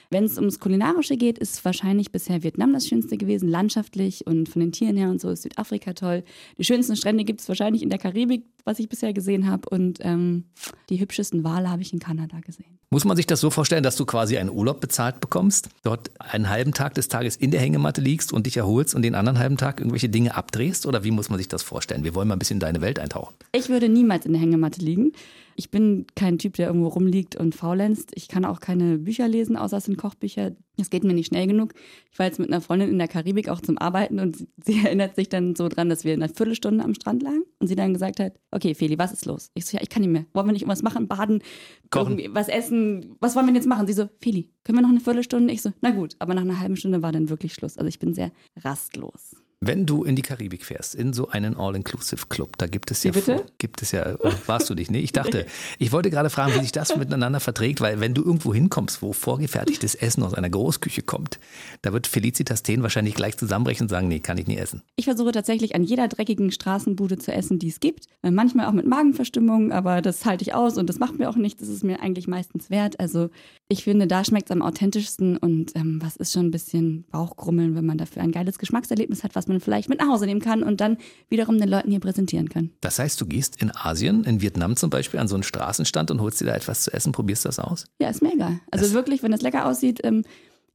Wenn 0.09 0.23
es 0.23 0.37
ums 0.37 0.59
Kulinarische 0.59 1.17
geht, 1.17 1.37
ist 1.37 1.63
wahrscheinlich 1.65 2.11
bisher 2.11 2.43
Vietnam 2.43 2.73
das 2.73 2.87
Schönste 2.87 3.17
gewesen, 3.17 3.49
landschaftlich 3.49 4.27
und 4.27 4.49
von 4.49 4.59
den 4.59 4.71
Tieren 4.71 4.97
her 4.97 5.09
und 5.09 5.19
so 5.19 5.29
ist 5.29 5.43
Südafrika 5.43 5.93
toll. 5.93 6.23
Die 6.57 6.63
schönsten 6.63 6.95
Strände 6.95 7.23
gibt 7.23 7.41
es 7.41 7.47
wahrscheinlich 7.47 7.81
in 7.81 7.89
der 7.89 7.99
Karibik, 7.99 8.45
was 8.63 8.79
ich 8.79 8.89
bisher 8.89 9.13
gesehen 9.13 9.49
habe. 9.49 9.69
Und 9.69 9.99
ähm, 10.01 10.45
die 10.89 10.99
hübschesten 10.99 11.43
Wale 11.43 11.69
habe 11.69 11.81
ich 11.81 11.93
in 11.93 11.99
Kanada 11.99 12.39
gesehen. 12.39 12.79
Muss 12.91 13.03
man 13.03 13.17
sich 13.17 13.25
das 13.25 13.41
so 13.41 13.49
vorstellen, 13.49 13.83
dass 13.83 13.95
du 13.95 14.05
quasi 14.05 14.37
einen 14.37 14.49
Urlaub 14.49 14.79
bezahlt 14.79 15.19
bekommst, 15.19 15.69
dort 15.83 16.11
einen 16.19 16.49
halben 16.49 16.71
Tag 16.71 16.93
des 16.93 17.07
Tages 17.07 17.35
in 17.35 17.51
der 17.51 17.59
Hängematte 17.59 17.99
liegst 17.99 18.31
und 18.31 18.45
dich 18.45 18.57
erholst 18.57 18.95
und 18.95 19.01
den 19.01 19.15
anderen 19.15 19.39
halben 19.39 19.57
Tag 19.57 19.74
irgendwelche 19.79 20.09
Dinge 20.09 20.35
abdrehst? 20.35 20.85
Oder 20.85 21.03
wie 21.03 21.11
muss 21.11 21.29
man 21.29 21.37
sich 21.37 21.47
das 21.47 21.63
vorstellen? 21.63 22.03
Wir 22.03 22.15
wollen 22.15 22.27
mal 22.27 22.35
ein 22.35 22.39
bisschen 22.39 22.55
in 22.57 22.61
deine 22.61 22.81
Welt 22.81 22.99
eintauchen. 22.99 23.35
Ich 23.53 23.69
würde 23.69 23.89
niemals 23.89 24.25
in 24.25 24.33
der 24.33 24.41
Hängematte 24.41 24.81
liegen. 24.81 25.11
Ich 25.57 25.71
bin 25.71 26.05
kein 26.15 26.37
Typ, 26.37 26.55
der 26.55 26.67
irgendwo 26.67 26.89
rumliegt 26.89 27.37
und 27.37 27.55
faulenzt. 27.55 28.11
Ich 28.15 28.27
kann 28.27 28.43
auch 28.43 28.59
keine 28.59 28.97
Bücher 28.97 29.25
lesen, 29.29 29.55
außer 29.55 29.77
es 29.77 29.85
sind 29.85 29.97
Kochbücher. 29.97 30.51
Das 30.75 30.89
geht 30.89 31.05
mir 31.05 31.13
nicht 31.13 31.27
schnell 31.27 31.47
genug. 31.47 31.73
Ich 32.11 32.19
war 32.19 32.25
jetzt 32.25 32.39
mit 32.39 32.49
einer 32.51 32.59
Freundin 32.59 32.89
in 32.89 32.97
der 32.97 33.07
Karibik 33.07 33.47
auch 33.47 33.61
zum 33.61 33.77
Arbeiten 33.77 34.19
und 34.19 34.45
sie- 34.65 34.83
erinnert 34.85 35.15
sich 35.15 35.29
dann 35.29 35.55
so 35.55 35.69
dran, 35.69 35.87
dass 35.87 36.03
wir 36.03 36.11
eine 36.11 36.27
Viertelstunde 36.27 36.83
am 36.83 36.93
Strand 36.93 37.23
lagen 37.23 37.43
und 37.59 37.67
sie 37.67 37.75
dann 37.77 37.93
gesagt 37.93 38.19
hat, 38.19 38.33
okay, 38.51 38.75
Feli, 38.75 38.97
was 38.99 39.13
ist 39.13 39.25
los? 39.25 39.49
Ich 39.53 39.65
so, 39.65 39.77
ja, 39.77 39.81
ich 39.81 39.87
kann 39.87 40.01
nicht 40.01 40.11
mehr. 40.11 40.25
Wollen 40.33 40.45
wir 40.47 40.51
nicht 40.51 40.63
irgendwas 40.63 40.83
machen? 40.83 41.07
Baden, 41.07 41.41
Kochen. 41.89 42.19
was 42.31 42.49
essen? 42.49 43.15
Was 43.21 43.35
wollen 43.37 43.45
wir 43.45 43.53
denn 43.53 43.61
jetzt 43.61 43.67
machen? 43.69 43.87
Sie 43.87 43.93
so, 43.93 44.09
Feli, 44.19 44.49
können 44.65 44.77
wir 44.77 44.81
noch 44.81 44.89
eine 44.89 44.99
Viertelstunde? 44.99 45.53
Ich 45.53 45.61
so, 45.61 45.71
na 45.79 45.91
gut. 45.91 46.17
Aber 46.19 46.33
nach 46.33 46.41
einer 46.41 46.59
halben 46.59 46.75
Stunde 46.75 47.01
war 47.01 47.13
dann 47.13 47.29
wirklich 47.29 47.53
Schluss. 47.53 47.77
Also 47.77 47.87
ich 47.87 47.99
bin 47.99 48.13
sehr 48.13 48.31
rastlos. 48.57 49.37
Wenn 49.67 49.87
du 49.87 50.03
in 50.03 50.15
die 50.15 50.21
Karibik 50.21 50.63
fährst, 50.63 50.93
in 50.93 51.11
so 51.11 51.29
einen 51.29 51.57
All-Inclusive-Club, 51.57 52.57
da 52.59 52.67
gibt 52.67 52.91
es 52.91 53.03
ja, 53.03 53.15
Wie 53.15 53.19
bitte? 53.19 53.45
gibt 53.57 53.81
es 53.81 53.91
ja, 53.91 54.15
oh, 54.19 54.31
warst 54.45 54.69
du 54.69 54.75
dich? 54.75 54.91
Nee, 54.91 54.99
ich 54.99 55.11
dachte, 55.11 55.47
ich 55.79 55.91
wollte 55.91 56.11
gerade 56.11 56.29
fragen, 56.29 56.53
wie 56.55 56.59
sich 56.59 56.71
das 56.71 56.95
miteinander 56.95 57.39
verträgt, 57.39 57.81
weil 57.81 57.99
wenn 57.99 58.13
du 58.13 58.23
irgendwo 58.23 58.53
hinkommst, 58.53 59.01
wo 59.01 59.11
vorgefertigtes 59.11 59.95
Essen 59.95 60.21
aus 60.21 60.35
einer 60.35 60.49
Großküche 60.51 61.01
kommt, 61.01 61.39
da 61.81 61.93
wird 61.93 62.05
Felicitas 62.05 62.61
Teen 62.61 62.83
wahrscheinlich 62.83 63.15
gleich 63.15 63.37
zusammenbrechen 63.37 63.85
und 63.85 63.89
sagen, 63.89 64.07
nee, 64.07 64.19
kann 64.19 64.37
ich 64.37 64.45
nie 64.45 64.57
essen. 64.57 64.83
Ich 64.97 65.05
versuche 65.05 65.31
tatsächlich 65.31 65.73
an 65.73 65.83
jeder 65.83 66.07
dreckigen 66.07 66.51
Straßenbude 66.51 67.17
zu 67.17 67.33
essen, 67.33 67.57
die 67.57 67.69
es 67.69 67.79
gibt. 67.79 68.05
Äh, 68.21 68.29
Manchmal 68.31 68.67
auch 68.67 68.73
mit 68.73 68.85
Magenverstimmung, 68.85 69.71
aber 69.71 70.01
das 70.03 70.25
halte 70.25 70.43
ich 70.43 70.53
aus 70.53 70.77
und 70.77 70.87
das 70.89 70.99
macht 70.99 71.17
mir 71.17 71.27
auch 71.29 71.37
nichts. 71.37 71.61
Das 71.61 71.69
ist 71.69 71.83
mir 71.83 72.01
eigentlich 72.01 72.27
meistens 72.27 72.69
wert. 72.69 72.99
Also 72.99 73.29
ich 73.67 73.83
finde, 73.83 74.05
da 74.05 74.23
schmeckt 74.23 74.49
es 74.49 74.55
am 74.55 74.61
authentischsten 74.61 75.37
und 75.37 75.75
ähm, 75.75 75.99
was 76.01 76.17
ist 76.17 76.31
schon 76.31 76.47
ein 76.47 76.51
bisschen 76.51 77.05
Bauchgrummeln, 77.09 77.75
wenn 77.75 77.85
man 77.85 77.97
dafür 77.97 78.21
ein 78.21 78.31
geiles 78.31 78.59
Geschmackserlebnis 78.59 79.23
hat, 79.23 79.35
was 79.35 79.47
man 79.47 79.59
vielleicht 79.59 79.89
mit 79.89 79.99
nach 79.99 80.07
Hause 80.07 80.25
nehmen 80.27 80.41
kann 80.41 80.61
und 80.61 80.81
dann 80.81 80.97
wiederum 81.29 81.57
den 81.57 81.69
Leuten 81.69 81.89
hier 81.89 81.99
präsentieren 81.99 82.49
kann. 82.49 82.69
Das 82.81 82.99
heißt, 82.99 83.19
du 83.19 83.25
gehst 83.25 83.61
in 83.61 83.75
Asien, 83.75 84.23
in 84.23 84.41
Vietnam 84.41 84.75
zum 84.75 84.91
Beispiel, 84.91 85.19
an 85.19 85.27
so 85.27 85.35
einen 85.35 85.43
Straßenstand 85.43 86.11
und 86.11 86.21
holst 86.21 86.41
dir 86.41 86.45
da 86.45 86.55
etwas 86.55 86.83
zu 86.83 86.93
essen, 86.93 87.11
probierst 87.11 87.45
das 87.45 87.57
aus? 87.57 87.85
Ja, 87.99 88.09
ist 88.09 88.21
mir 88.21 88.33
egal. 88.33 88.59
Also 88.69 88.93
wirklich, 88.93 89.23
wenn 89.23 89.31
das 89.31 89.41
lecker 89.41 89.65
aussieht, 89.65 89.99
ähm, 90.03 90.23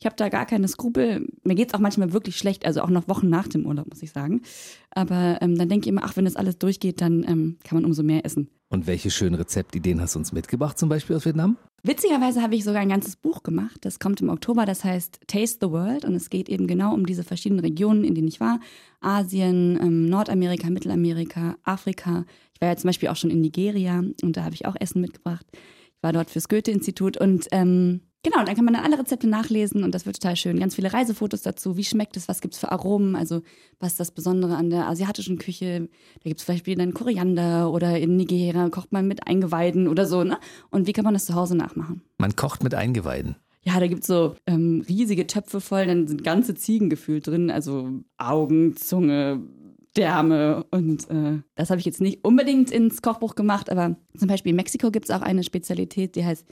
ich 0.00 0.06
habe 0.06 0.16
da 0.16 0.30
gar 0.30 0.46
keine 0.46 0.66
Skrupel. 0.66 1.28
Mir 1.44 1.54
geht 1.54 1.68
es 1.68 1.74
auch 1.74 1.78
manchmal 1.78 2.12
wirklich 2.12 2.38
schlecht, 2.38 2.64
also 2.64 2.80
auch 2.80 2.88
noch 2.88 3.06
Wochen 3.06 3.28
nach 3.28 3.46
dem 3.46 3.66
Urlaub, 3.66 3.86
muss 3.88 4.02
ich 4.02 4.12
sagen. 4.12 4.40
Aber 4.90 5.38
ähm, 5.42 5.56
dann 5.56 5.68
denke 5.68 5.84
ich 5.84 5.88
immer, 5.88 6.02
ach, 6.04 6.16
wenn 6.16 6.24
das 6.24 6.36
alles 6.36 6.58
durchgeht, 6.58 7.02
dann 7.02 7.22
ähm, 7.22 7.58
kann 7.62 7.76
man 7.76 7.84
umso 7.84 8.02
mehr 8.02 8.24
essen. 8.24 8.48
Und 8.72 8.86
welche 8.86 9.10
schönen 9.10 9.34
Rezeptideen 9.34 10.00
hast 10.00 10.14
du 10.14 10.20
uns 10.20 10.32
mitgebracht, 10.32 10.78
zum 10.78 10.88
Beispiel 10.88 11.16
aus 11.16 11.26
Vietnam? 11.26 11.56
Witzigerweise 11.82 12.40
habe 12.40 12.54
ich 12.54 12.62
sogar 12.62 12.80
ein 12.80 12.88
ganzes 12.88 13.16
Buch 13.16 13.42
gemacht. 13.42 13.78
Das 13.80 13.98
kommt 13.98 14.20
im 14.20 14.28
Oktober, 14.28 14.64
das 14.64 14.84
heißt 14.84 15.18
Taste 15.26 15.58
the 15.60 15.72
World. 15.72 16.04
Und 16.04 16.14
es 16.14 16.30
geht 16.30 16.48
eben 16.48 16.68
genau 16.68 16.94
um 16.94 17.04
diese 17.04 17.24
verschiedenen 17.24 17.64
Regionen, 17.64 18.04
in 18.04 18.14
denen 18.14 18.28
ich 18.28 18.38
war. 18.38 18.60
Asien, 19.00 19.76
ähm, 19.82 20.08
Nordamerika, 20.08 20.70
Mittelamerika, 20.70 21.56
Afrika. 21.64 22.24
Ich 22.54 22.60
war 22.60 22.68
ja 22.68 22.76
zum 22.76 22.88
Beispiel 22.88 23.08
auch 23.08 23.16
schon 23.16 23.30
in 23.30 23.40
Nigeria 23.40 24.04
und 24.22 24.36
da 24.36 24.44
habe 24.44 24.54
ich 24.54 24.66
auch 24.66 24.76
Essen 24.78 25.00
mitgebracht. 25.00 25.46
Ich 25.52 26.02
war 26.02 26.12
dort 26.12 26.30
fürs 26.30 26.48
Goethe-Institut 26.48 27.16
und 27.16 27.48
ähm, 27.50 28.02
genau, 28.22 28.44
dann 28.44 28.54
kann 28.54 28.64
man 28.64 28.74
dann 28.74 28.84
alle 28.84 28.98
Rezepte 28.98 29.28
nachlesen 29.28 29.84
und 29.84 29.94
das 29.94 30.06
wird 30.06 30.20
total 30.20 30.36
schön. 30.36 30.58
Ganz 30.58 30.74
viele 30.74 30.92
Reisefotos 30.92 31.42
dazu. 31.42 31.76
Wie 31.76 31.84
schmeckt 31.84 32.16
es? 32.16 32.28
Was 32.28 32.40
gibt 32.40 32.54
es 32.54 32.60
für 32.60 32.72
Aromen? 32.72 33.16
Also, 33.16 33.42
was 33.78 33.92
ist 33.92 34.00
das 34.00 34.10
Besondere 34.10 34.56
an 34.56 34.70
der 34.70 34.86
asiatischen 34.86 35.38
Küche? 35.38 35.88
Da 36.22 36.28
gibt 36.28 36.40
es 36.40 36.46
zum 36.46 36.54
Beispiel 36.54 36.76
dann 36.76 36.94
Koriander 36.94 37.70
oder 37.72 37.98
in 37.98 38.16
Nigeria 38.16 38.68
kocht 38.68 38.92
man 38.92 39.08
mit 39.08 39.26
Eingeweiden 39.26 39.88
oder 39.88 40.06
so, 40.06 40.24
ne? 40.24 40.38
Und 40.70 40.86
wie 40.86 40.92
kann 40.92 41.04
man 41.04 41.14
das 41.14 41.26
zu 41.26 41.34
Hause 41.34 41.56
nachmachen? 41.56 42.02
Man 42.18 42.36
kocht 42.36 42.62
mit 42.62 42.74
Eingeweiden. 42.74 43.36
Ja, 43.62 43.78
da 43.78 43.86
gibt 43.88 44.02
es 44.02 44.06
so 44.06 44.36
ähm, 44.46 44.84
riesige 44.88 45.26
Töpfe 45.26 45.60
voll, 45.60 45.86
dann 45.86 46.08
sind 46.08 46.24
ganze 46.24 46.54
Ziegen 46.54 46.88
gefühlt 46.88 47.26
drin, 47.26 47.50
also 47.50 47.90
Augen, 48.16 48.74
Zunge, 48.76 49.42
Därme 49.96 50.64
und 50.70 51.10
äh, 51.10 51.40
das 51.56 51.70
habe 51.70 51.80
ich 51.80 51.84
jetzt 51.84 52.00
nicht 52.00 52.24
unbedingt 52.24 52.70
ins 52.70 53.02
Kochbuch 53.02 53.34
gemacht, 53.34 53.70
aber 53.70 53.96
zum 54.16 54.28
Beispiel 54.28 54.50
in 54.50 54.56
Mexiko 54.56 54.90
gibt 54.90 55.10
es 55.10 55.14
auch 55.14 55.20
eine 55.20 55.42
Spezialität, 55.42 56.14
die 56.16 56.24
heißt 56.24 56.46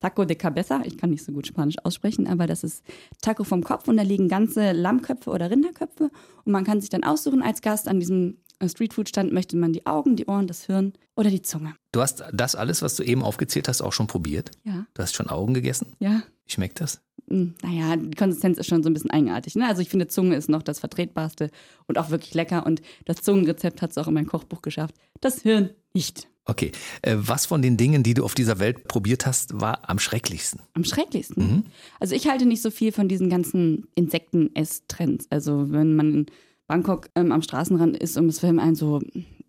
Taco 0.00 0.24
de 0.24 0.36
Cabeza. 0.36 0.82
Ich 0.84 0.98
kann 0.98 1.10
nicht 1.10 1.24
so 1.24 1.32
gut 1.32 1.46
Spanisch 1.46 1.76
aussprechen, 1.82 2.26
aber 2.26 2.46
das 2.46 2.62
ist 2.64 2.84
Taco 3.22 3.44
vom 3.44 3.64
Kopf 3.64 3.88
und 3.88 3.96
da 3.96 4.02
liegen 4.02 4.28
ganze 4.28 4.72
Lammköpfe 4.72 5.30
oder 5.30 5.50
Rinderköpfe 5.50 6.10
und 6.44 6.52
man 6.52 6.64
kann 6.64 6.80
sich 6.80 6.90
dann 6.90 7.04
aussuchen 7.04 7.42
als 7.42 7.62
Gast 7.62 7.88
an 7.88 8.00
diesem 8.00 8.36
äh, 8.58 8.68
Streetfood-Stand, 8.68 9.32
möchte 9.32 9.56
man 9.56 9.72
die 9.72 9.86
Augen, 9.86 10.16
die 10.16 10.26
Ohren, 10.26 10.46
das 10.46 10.66
Hirn 10.66 10.92
oder 11.16 11.30
die 11.30 11.42
Zunge. 11.42 11.74
Du 11.92 12.00
hast 12.02 12.22
das 12.32 12.54
alles, 12.54 12.82
was 12.82 12.96
du 12.96 13.02
eben 13.02 13.22
aufgezählt 13.22 13.66
hast, 13.68 13.80
auch 13.82 13.92
schon 13.92 14.06
probiert? 14.06 14.50
Ja, 14.64 14.86
Du 14.94 15.02
hast 15.02 15.14
schon 15.14 15.28
Augen 15.28 15.54
gegessen? 15.54 15.94
ja. 16.00 16.22
Wie 16.46 16.52
schmeckt 16.52 16.78
das? 16.82 17.00
Hm, 17.30 17.54
Naja, 17.62 17.96
die 17.96 18.10
Konsistenz 18.14 18.58
ist 18.58 18.66
schon 18.66 18.82
so 18.82 18.90
ein 18.90 18.92
bisschen 18.92 19.10
eigenartig. 19.10 19.54
Ne? 19.56 19.66
Also 19.66 19.80
ich 19.80 19.88
finde, 19.88 20.08
Zunge 20.08 20.36
ist 20.36 20.50
noch 20.50 20.60
das 20.62 20.78
Vertretbarste 20.78 21.50
und 21.86 21.96
auch 21.96 22.10
wirklich 22.10 22.34
lecker. 22.34 22.66
Und 22.66 22.82
das 23.06 23.22
Zungenrezept 23.22 23.80
hat 23.80 23.92
es 23.92 23.96
auch 23.96 24.08
in 24.08 24.12
mein 24.12 24.26
Kochbuch 24.26 24.60
geschafft. 24.60 24.94
Das 25.22 25.40
Hirn 25.40 25.70
nicht. 25.94 26.28
Okay. 26.46 26.72
Äh, 27.02 27.16
was 27.16 27.46
von 27.46 27.62
den 27.62 27.76
Dingen, 27.76 28.02
die 28.02 28.14
du 28.14 28.24
auf 28.24 28.34
dieser 28.34 28.58
Welt 28.58 28.86
probiert 28.88 29.26
hast, 29.26 29.60
war 29.60 29.88
am 29.88 29.98
schrecklichsten? 29.98 30.60
Am 30.74 30.84
schrecklichsten. 30.84 31.64
Also 32.00 32.14
ich 32.14 32.28
halte 32.28 32.46
nicht 32.46 32.62
so 32.62 32.70
viel 32.70 32.92
von 32.92 33.08
diesen 33.08 33.30
ganzen 33.30 33.86
Insekten-Esstrends. 33.94 35.26
Also 35.30 35.70
wenn 35.72 35.96
man 35.96 36.14
in 36.14 36.26
Bangkok 36.66 37.08
ähm, 37.14 37.32
am 37.32 37.42
Straßenrand 37.42 37.96
ist 37.96 38.16
und 38.16 38.28
es 38.28 38.42
werden 38.42 38.58
einem 38.58 38.74
so 38.74 39.00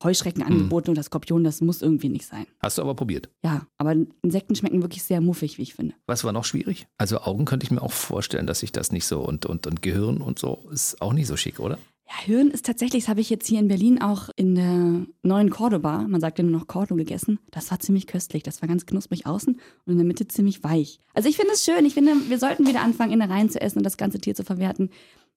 Heuschrecken 0.04 0.44
angeboten 0.44 0.92
oder 0.92 1.04
Skorpion, 1.04 1.44
das 1.44 1.62
muss 1.62 1.82
irgendwie 1.82 2.10
nicht 2.10 2.26
sein. 2.26 2.46
Hast 2.62 2.78
du 2.78 2.82
aber 2.82 2.96
probiert. 2.96 3.30
Ja, 3.44 3.66
aber 3.78 3.96
Insekten 4.22 4.56
schmecken 4.56 4.82
wirklich 4.82 5.04
sehr 5.04 5.22
muffig, 5.22 5.58
wie 5.58 5.64
ich 5.64 5.74
finde. 5.76 5.96
Was 6.06 6.24
war 6.24 6.34
noch 6.34 6.44
schwierig? 6.44 6.88
Also 6.98 7.22
Augen 7.22 7.46
könnte 7.46 7.66
ich 7.66 7.72
mir 7.72 7.82
auch 7.82 7.94
vorstellen, 7.94 8.48
dass 8.48 8.64
ich 8.64 8.72
das 8.72 8.92
nicht 8.92 9.06
so 9.06 9.22
und, 9.22 9.46
und, 9.46 9.66
und 9.68 9.82
Gehirn 9.82 10.18
und 10.18 10.40
so 10.40 10.68
ist 10.72 11.02
auch 11.02 11.14
nicht 11.14 11.28
so 11.28 11.38
schick, 11.38 11.60
oder? 11.60 11.78
Ja, 12.08 12.24
Hirn 12.26 12.52
ist 12.52 12.66
tatsächlich, 12.66 13.06
das 13.06 13.10
habe 13.10 13.22
ich 13.22 13.32
jetzt 13.32 13.48
hier 13.48 13.60
in 13.60 13.68
Berlin 13.68 14.00
auch 14.00 14.30
in 14.36 14.54
der 14.54 15.08
neuen 15.24 15.50
Cordoba, 15.50 16.06
man 16.08 16.22
sagt 16.22 16.38
ja 16.38 16.44
nur 16.44 16.60
noch 16.60 16.68
Cordo 16.68 16.96
gegessen. 16.96 17.40
Das 17.50 17.72
war 17.72 17.80
ziemlich 17.80 18.06
köstlich. 18.06 18.44
Das 18.44 18.62
war 18.62 18.70
ganz 18.70 18.86
knusprig 18.86 19.26
außen 19.26 19.56
und 19.86 19.92
in 19.92 19.98
der 19.98 20.06
Mitte 20.06 20.28
ziemlich 20.28 20.64
weich. 20.64 21.00
Also 21.16 21.30
ich 21.30 21.36
finde 21.38 21.54
es 21.54 21.66
schön. 21.66 21.86
Ich 21.86 21.96
finde, 21.96 22.14
wir 22.30 22.38
sollten 22.38 22.68
wieder 22.68 22.82
anfangen, 22.82 23.12
Innereien 23.12 23.50
zu 23.50 23.60
essen 23.60 23.80
und 23.80 23.84
das 23.84 23.98
ganze 23.98 24.20
Tier 24.20 24.36
zu 24.36 24.44
verwerten. 24.44 24.92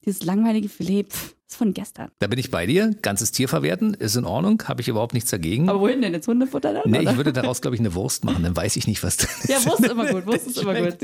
Dieses 0.05 0.25
langweilige 0.25 0.69
Filet, 0.69 1.05
pff, 1.11 1.35
ist 1.49 1.57
von 1.57 1.73
gestern. 1.73 2.11
Da 2.19 2.27
bin 2.27 2.39
ich 2.39 2.51
bei 2.51 2.67
dir. 2.67 2.95
Ganzes 3.01 3.33
Tier 3.33 3.49
verwerten 3.49 3.95
ist 3.95 4.17
in 4.17 4.25
Ordnung, 4.25 4.63
habe 4.67 4.83
ich 4.83 4.89
überhaupt 4.89 5.15
nichts 5.15 5.31
dagegen. 5.31 5.69
Aber 5.69 5.81
wohin 5.81 6.03
denn? 6.03 6.13
Jetzt 6.13 6.29
Hundefutter 6.29 6.75
dann? 6.75 6.83
Nee, 6.85 7.01
oder? 7.01 7.11
ich 7.11 7.17
würde 7.17 7.33
daraus, 7.33 7.63
glaube 7.63 7.75
ich, 7.75 7.81
eine 7.81 7.95
Wurst 7.95 8.25
machen, 8.25 8.43
dann 8.43 8.55
weiß 8.55 8.77
ich 8.77 8.87
nicht, 8.87 9.03
was 9.03 9.17
drin 9.17 9.31
ist. 9.43 9.49
Ja, 9.49 9.65
Wurst 9.65 9.81
ist 9.81 9.91
immer 9.91 10.07
gut. 10.13 10.27
Wurst 10.27 10.47
ist 10.47 10.59
immer 10.59 10.75
gut. 10.75 10.99